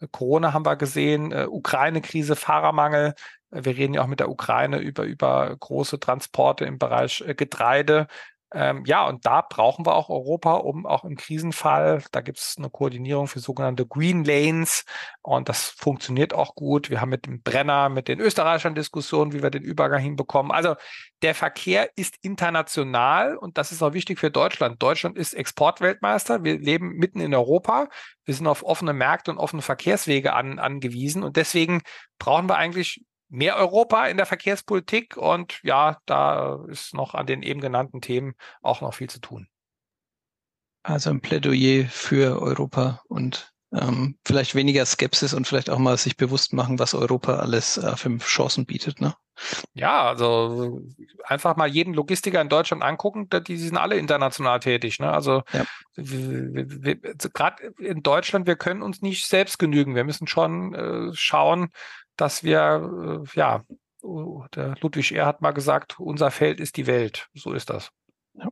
[0.00, 3.14] äh, Corona haben wir gesehen, äh, Ukraine-Krise, Fahrermangel.
[3.50, 8.06] Äh, wir reden ja auch mit der Ukraine über, über große Transporte im Bereich Getreide.
[8.52, 12.56] Ähm, ja, und da brauchen wir auch Europa, um auch im Krisenfall, da gibt es
[12.58, 14.84] eine Koordinierung für sogenannte Green Lanes
[15.22, 16.90] und das funktioniert auch gut.
[16.90, 20.50] Wir haben mit dem Brenner, mit den Österreichern Diskussionen, wie wir den Übergang hinbekommen.
[20.50, 20.74] Also
[21.22, 24.82] der Verkehr ist international und das ist auch wichtig für Deutschland.
[24.82, 26.42] Deutschland ist Exportweltmeister.
[26.42, 27.88] Wir leben mitten in Europa.
[28.24, 31.82] Wir sind auf offene Märkte und offene Verkehrswege an, angewiesen und deswegen
[32.18, 37.42] brauchen wir eigentlich mehr Europa in der Verkehrspolitik und ja, da ist noch an den
[37.42, 39.48] eben genannten Themen auch noch viel zu tun.
[40.82, 46.16] Also ein Plädoyer für Europa und ähm, vielleicht weniger Skepsis und vielleicht auch mal sich
[46.16, 49.00] bewusst machen, was Europa alles äh, für Chancen bietet.
[49.00, 49.14] Ne?
[49.74, 50.82] Ja, also
[51.24, 54.98] einfach mal jeden Logistiker in Deutschland angucken, die sind alle international tätig.
[54.98, 55.10] Ne?
[55.10, 55.64] Also, ja.
[57.32, 59.94] gerade in Deutschland, wir können uns nicht selbst genügen.
[59.94, 61.70] Wir müssen schon äh, schauen,
[62.20, 63.64] dass wir, äh, ja,
[64.54, 67.28] der Ludwig Er hat mal gesagt, unser Feld ist die Welt.
[67.34, 67.90] So ist das.
[68.34, 68.48] Ja.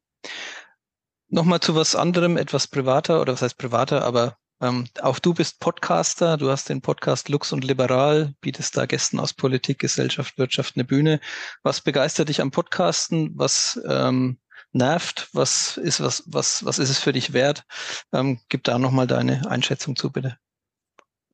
[1.28, 5.60] Nochmal zu was anderem, etwas privater oder was heißt privater, aber ähm, auch du bist
[5.60, 10.76] Podcaster, du hast den Podcast Lux und Liberal, bietest da Gästen aus Politik, Gesellschaft, Wirtschaft
[10.76, 11.20] eine Bühne.
[11.62, 13.32] Was begeistert dich am Podcasten?
[13.36, 14.40] Was ähm,
[14.72, 15.28] nervt?
[15.32, 17.64] Was ist, was, was, was ist es für dich wert?
[18.12, 20.38] Ähm, gib da nochmal deine Einschätzung zu, bitte.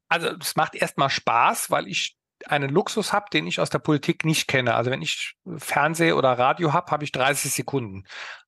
[0.08, 4.24] Also es macht erstmal Spaß, weil ich einen Luxus habe, den ich aus der Politik
[4.24, 4.74] nicht kenne.
[4.74, 8.04] Also wenn ich Fernseh oder Radio habe, habe ich 30 Sekunden.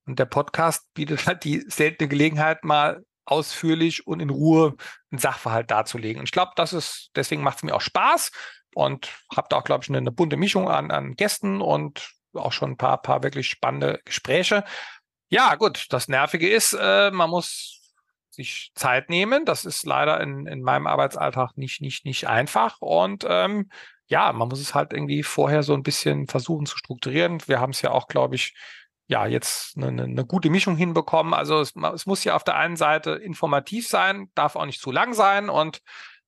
[0.07, 4.77] Und der Podcast bietet halt die seltene Gelegenheit, mal ausführlich und in Ruhe
[5.11, 6.21] einen Sachverhalt darzulegen.
[6.21, 8.31] Und ich glaube, das ist, deswegen macht es mir auch Spaß
[8.75, 12.53] und habe da auch, glaube ich, eine, eine, bunte Mischung an, an Gästen und auch
[12.53, 14.65] schon ein paar, paar wirklich spannende Gespräche.
[15.29, 17.76] Ja, gut, das Nervige ist, äh, man muss
[18.37, 19.45] sich Zeit nehmen.
[19.45, 22.81] Das ist leider in, in meinem Arbeitsalltag nicht, nicht, nicht einfach.
[22.81, 23.71] Und ähm,
[24.07, 27.41] ja, man muss es halt irgendwie vorher so ein bisschen versuchen zu strukturieren.
[27.47, 28.55] Wir haben es ja auch, glaube ich,
[29.09, 31.35] ja, jetzt eine, eine gute Mischung hinbekommen.
[31.35, 34.91] Also es, es muss ja auf der einen Seite informativ sein, darf auch nicht zu
[34.91, 35.81] lang sein und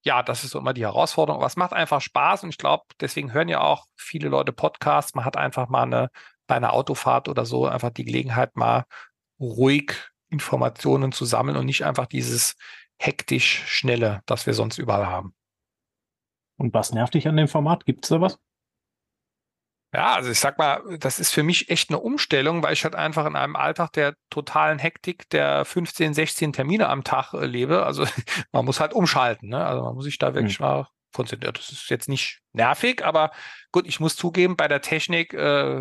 [0.03, 1.41] ja, das ist so immer die Herausforderung.
[1.41, 5.15] Aber es macht einfach Spaß und ich glaube, deswegen hören ja auch viele Leute Podcasts.
[5.15, 6.11] Man hat einfach mal eine,
[6.47, 8.85] bei einer Autofahrt oder so einfach die Gelegenheit, mal
[9.41, 9.93] ruhig
[10.31, 12.57] Informationen zu sammeln und nicht einfach dieses
[12.99, 15.35] hektisch schnelle, das wir sonst überall haben.
[16.57, 17.85] Und was nervt dich an dem Format?
[17.85, 18.39] Gibt es da was?
[19.95, 22.95] Ja, also ich sag mal, das ist für mich echt eine Umstellung, weil ich halt
[22.95, 27.87] einfach in einem Alltag der totalen Hektik der 15, 16 Termine am Tag äh, lebe.
[27.87, 28.05] Also
[28.53, 29.49] man muss halt umschalten.
[29.49, 29.65] Ne?
[29.65, 30.67] Also man muss sich da wirklich hm.
[30.67, 31.55] mal konzentrieren.
[31.55, 33.31] Das ist jetzt nicht nervig, aber
[33.73, 35.79] gut, ich muss zugeben, bei der Technik äh,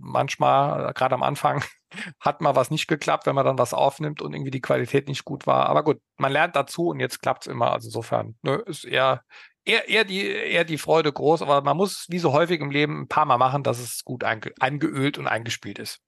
[0.00, 1.64] manchmal, gerade am Anfang,
[2.20, 5.24] hat mal was nicht geklappt, wenn man dann was aufnimmt und irgendwie die Qualität nicht
[5.24, 5.66] gut war.
[5.66, 7.72] Aber gut, man lernt dazu und jetzt klappt es immer.
[7.72, 9.22] Also insofern, ne, ist eher
[9.66, 13.02] eher, eher, die, eher die Freude groß, aber man muss wie so häufig im Leben
[13.02, 16.00] ein paar Mal machen, dass es gut einge eingeölt und eingespielt ist.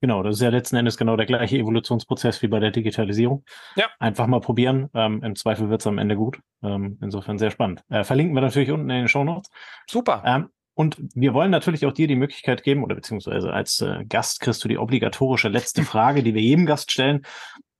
[0.00, 3.44] Genau, das ist ja letzten Endes genau der gleiche Evolutionsprozess wie bei der Digitalisierung.
[3.74, 3.86] Ja.
[3.98, 4.88] Einfach mal probieren.
[4.94, 6.38] Ähm, Im Zweifel wird es am Ende gut.
[6.62, 7.82] Ähm, insofern sehr spannend.
[7.88, 9.50] Äh, verlinken wir natürlich unten in den Show Notes.
[9.88, 10.22] Super.
[10.24, 14.38] Ähm, und wir wollen natürlich auch dir die Möglichkeit geben, oder beziehungsweise als äh, Gast
[14.38, 17.22] kriegst du die obligatorische letzte Frage, die wir jedem Gast stellen.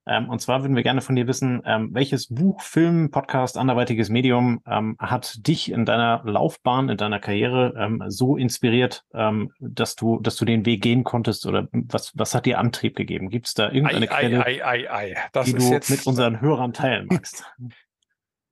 [0.08, 4.08] Ähm, und zwar würden wir gerne von dir wissen, ähm, welches Buch, Film, Podcast, anderweitiges
[4.08, 9.96] Medium ähm, hat dich in deiner Laufbahn, in deiner Karriere ähm, so inspiriert, ähm, dass
[9.96, 13.28] du, dass du den Weg gehen konntest oder was, was hat dir Antrieb gegeben?
[13.28, 16.40] Gibt es da irgendeine ei, Quelle, ei, ei, ei, Das die du jetzt, mit unseren
[16.40, 17.44] Hörern teilen magst?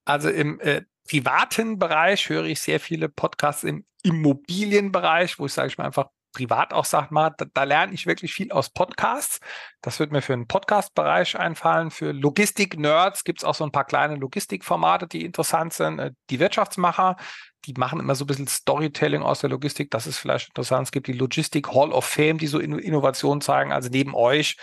[0.04, 5.68] Also im äh, privaten Bereich höre ich sehr viele Podcasts im Immobilienbereich, wo ich sage
[5.68, 9.40] ich mal einfach privat auch sage, mal, da, da, lerne ich wirklich viel aus Podcasts.
[9.80, 11.90] Das wird mir für den Podcast-Bereich einfallen.
[11.90, 15.98] Für Logistik-Nerds gibt es auch so ein paar kleine Logistikformate, die interessant sind.
[15.98, 17.16] Äh, die Wirtschaftsmacher,
[17.64, 19.90] die machen immer so ein bisschen Storytelling aus der Logistik.
[19.90, 20.88] Das ist vielleicht interessant.
[20.88, 23.72] Es gibt die Logistik Hall of Fame, die so Innovationen zeigen.
[23.72, 24.58] Also neben euch,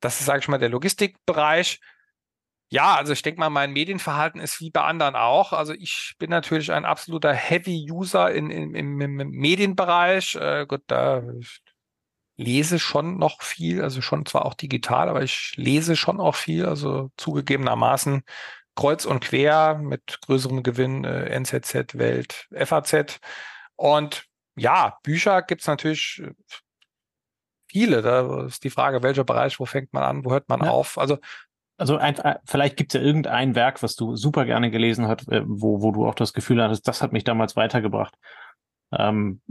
[0.00, 1.80] das ist, sage ich mal, der Logistikbereich.
[2.70, 5.52] Ja, also ich denke mal, mein Medienverhalten ist wie bei anderen auch.
[5.52, 10.34] Also ich bin natürlich ein absoluter Heavy-User in, in, im, im, Medienbereich.
[10.34, 11.22] Äh, gut, da
[12.36, 16.66] lese schon noch viel, also schon zwar auch digital, aber ich lese schon auch viel,
[16.66, 18.24] also zugegebenermaßen
[18.74, 23.20] kreuz und quer mit größerem Gewinn äh, NZZ, Welt, FAZ.
[23.76, 24.24] Und
[24.56, 26.32] ja, Bücher gibt's natürlich äh,
[27.68, 28.02] viele.
[28.02, 30.70] Da ist die Frage, welcher Bereich, wo fängt man an, wo hört man ja.
[30.70, 30.98] auf?
[30.98, 31.18] Also
[31.76, 35.42] also ein, vielleicht gibt es ja irgendein Werk, was du super gerne gelesen hast, äh,
[35.44, 38.14] wo, wo du auch das Gefühl hattest, das hat mich damals weitergebracht.
[38.92, 39.42] Ähm,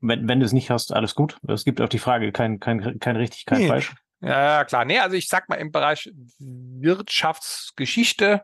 [0.00, 1.38] wenn, wenn du es nicht hast, alles gut.
[1.46, 3.68] Es gibt auch die Frage, kein, kein, kein richtig, kein nee.
[3.68, 3.94] falsch.
[4.20, 4.84] Ja, klar.
[4.84, 8.42] Nee, also ich sag mal im Bereich Wirtschaftsgeschichte,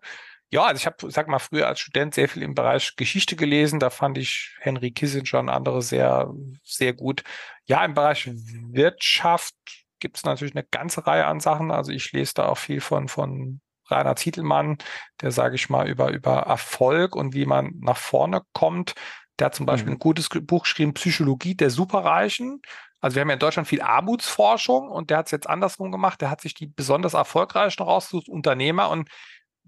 [0.51, 3.81] ja, also ich habe, sag mal, früher als Student sehr viel im Bereich Geschichte gelesen.
[3.81, 7.23] Da fand ich Henry Kissinger und andere sehr, sehr gut.
[7.67, 8.31] Ja, im Bereich
[8.73, 9.55] Wirtschaft
[10.01, 11.71] gibt es natürlich eine ganze Reihe an Sachen.
[11.71, 14.79] Also ich lese da auch viel von, von Rainer Zietelmann,
[15.21, 18.95] der, sage ich mal, über, über Erfolg und wie man nach vorne kommt.
[19.39, 19.97] Der hat zum Beispiel mhm.
[19.97, 22.61] ein gutes Buch geschrieben, Psychologie der Superreichen.
[23.01, 26.21] Also wir haben ja in Deutschland viel Armutsforschung und der hat es jetzt andersrum gemacht.
[26.21, 29.09] Der hat sich die besonders erfolgreichen rausgesucht, Unternehmer und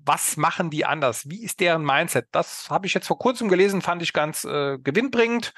[0.02, 1.28] was machen die anders?
[1.28, 2.26] Wie ist deren Mindset?
[2.32, 5.52] Das habe ich jetzt vor kurzem gelesen, fand ich ganz äh, gewinnbringend.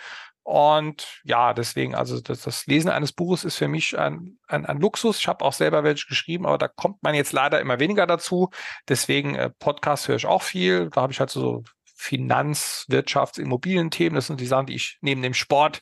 [0.45, 4.81] Und ja, deswegen, also das, das, Lesen eines Buches ist für mich ein, ein, ein
[4.81, 5.19] Luxus.
[5.19, 8.51] Ich habe auch selber welche geschrieben, aber da kommt man jetzt leider immer weniger dazu.
[8.89, 10.91] Deswegen äh, Podcast höre ich auch viel.
[10.91, 11.63] Da habe ich halt so
[11.95, 14.17] Finanz-, Wirtschafts-, Immobilienthemen.
[14.17, 15.81] Das sind die Sachen, die ich neben dem Sport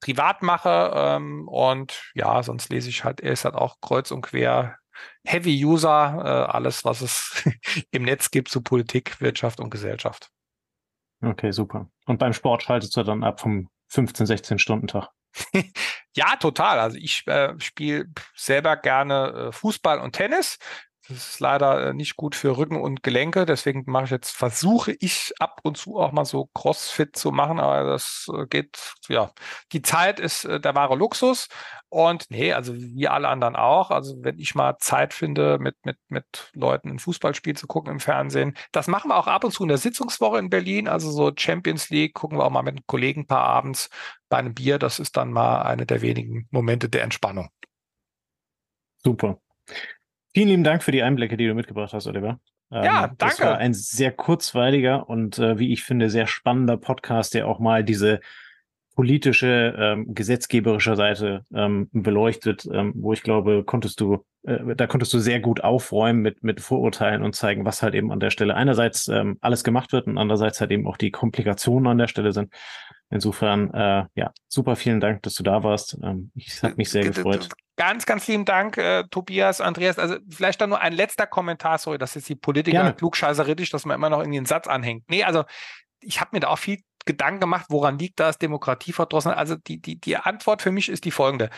[0.00, 0.92] privat mache.
[0.94, 4.78] Ähm, und ja, sonst lese ich halt, er ist halt auch kreuz und quer
[5.24, 7.44] Heavy User, äh, alles, was es
[7.90, 10.30] im Netz gibt zu Politik, Wirtschaft und Gesellschaft.
[11.22, 11.88] Okay, super.
[12.06, 15.08] Und beim Sport schaltest du dann ab vom 15, 16 Stunden Tag.
[16.14, 16.78] ja, total.
[16.78, 20.58] Also ich äh, spiele selber gerne äh, Fußball und Tennis.
[21.08, 23.46] Das ist leider äh, nicht gut für Rücken und Gelenke.
[23.46, 27.60] Deswegen mache ich jetzt, versuche ich ab und zu auch mal so Crossfit zu machen,
[27.60, 29.30] aber das äh, geht, ja.
[29.70, 31.48] Die Zeit ist äh, der wahre Luxus.
[31.88, 33.90] Und nee, also wie alle anderen auch.
[33.90, 38.00] Also wenn ich mal Zeit finde, mit, mit, mit Leuten ein Fußballspiel zu gucken im
[38.00, 40.88] Fernsehen, das machen wir auch ab und zu in der Sitzungswoche in Berlin.
[40.88, 43.90] Also so Champions League gucken wir auch mal mit einem Kollegen ein paar abends
[44.28, 44.80] bei einem Bier.
[44.80, 47.48] Das ist dann mal eine der wenigen Momente der Entspannung.
[49.04, 49.38] Super.
[50.36, 52.38] Vielen lieben Dank für die Einblicke, die du mitgebracht hast, Oliver.
[52.70, 53.36] Ja, ähm, danke.
[53.36, 57.58] Das war ein sehr kurzweiliger und äh, wie ich finde sehr spannender Podcast, der auch
[57.58, 58.20] mal diese
[58.96, 65.12] politische, ähm, gesetzgeberische Seite ähm, beleuchtet, ähm, wo ich glaube, konntest du, äh, da konntest
[65.12, 68.54] du sehr gut aufräumen mit, mit Vorurteilen und zeigen, was halt eben an der Stelle
[68.54, 72.32] einerseits ähm, alles gemacht wird und andererseits halt eben auch die Komplikationen an der Stelle
[72.32, 72.50] sind.
[73.10, 75.98] Insofern, äh, ja, super vielen Dank, dass du da warst.
[76.02, 77.50] Ähm, ich habe mich sehr gefreut.
[77.76, 79.98] Ganz, ganz lieben Dank, äh, Tobias, Andreas.
[79.98, 83.96] Also vielleicht dann nur ein letzter Kommentar, sorry, das ist die Politiker klugscheißerisch, dass man
[83.96, 85.04] immer noch irgendwie einen Satz anhängt.
[85.10, 85.44] Nee, also
[86.00, 89.32] ich habe mir da auch viel Gedanken gemacht, woran liegt das, Demokratieverdrossen?
[89.32, 91.50] Also die, die, die Antwort für mich ist die folgende.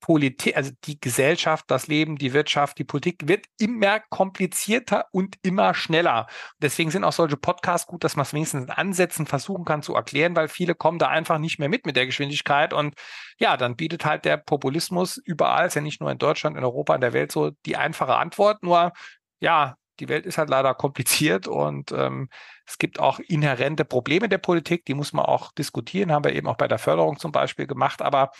[0.00, 5.74] Politik, also die Gesellschaft, das Leben, die Wirtschaft, die Politik wird immer komplizierter und immer
[5.74, 6.26] schneller.
[6.60, 9.94] Deswegen sind auch solche Podcasts gut, dass man es wenigstens in Ansätzen versuchen kann zu
[9.94, 12.72] erklären, weil viele kommen da einfach nicht mehr mit mit der Geschwindigkeit.
[12.72, 12.94] Und
[13.38, 16.94] ja, dann bietet halt der Populismus überall, ist ja nicht nur in Deutschland, in Europa,
[16.94, 18.62] in der Welt so die einfache Antwort.
[18.62, 18.92] Nur
[19.40, 22.28] ja, die Welt ist halt leider kompliziert und ähm,
[22.66, 26.48] es gibt auch inhärente Probleme der Politik, die muss man auch diskutieren, haben wir eben
[26.48, 28.02] auch bei der Förderung zum Beispiel gemacht.
[28.02, 28.30] Aber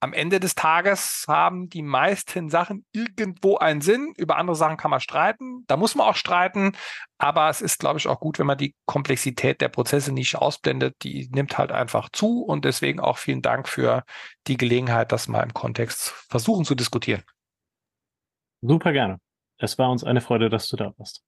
[0.00, 4.12] am Ende des Tages haben die meisten Sachen irgendwo einen Sinn.
[4.16, 5.64] Über andere Sachen kann man streiten.
[5.68, 6.72] Da muss man auch streiten.
[7.18, 10.96] Aber es ist, glaube ich, auch gut, wenn man die Komplexität der Prozesse nicht ausblendet.
[11.02, 12.42] Die nimmt halt einfach zu.
[12.42, 14.04] Und deswegen auch vielen Dank für
[14.46, 17.22] die Gelegenheit, das mal im Kontext versuchen zu diskutieren.
[18.60, 19.18] Super gerne.
[19.58, 21.22] Es war uns eine Freude, dass du da warst.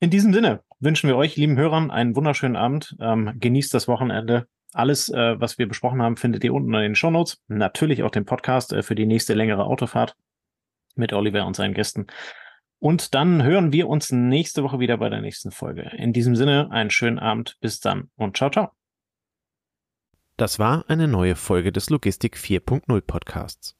[0.00, 2.96] In diesem Sinne wünschen wir euch, lieben Hörern, einen wunderschönen Abend.
[3.00, 4.46] Ähm, genießt das Wochenende.
[4.72, 7.42] Alles, äh, was wir besprochen haben, findet ihr unten in den Show Notes.
[7.48, 10.16] Natürlich auch den Podcast äh, für die nächste längere Autofahrt
[10.94, 12.06] mit Oliver und seinen Gästen.
[12.78, 15.90] Und dann hören wir uns nächste Woche wieder bei der nächsten Folge.
[15.96, 17.58] In diesem Sinne, einen schönen Abend.
[17.60, 18.70] Bis dann und ciao, ciao.
[20.38, 23.79] Das war eine neue Folge des Logistik 4.0 Podcasts.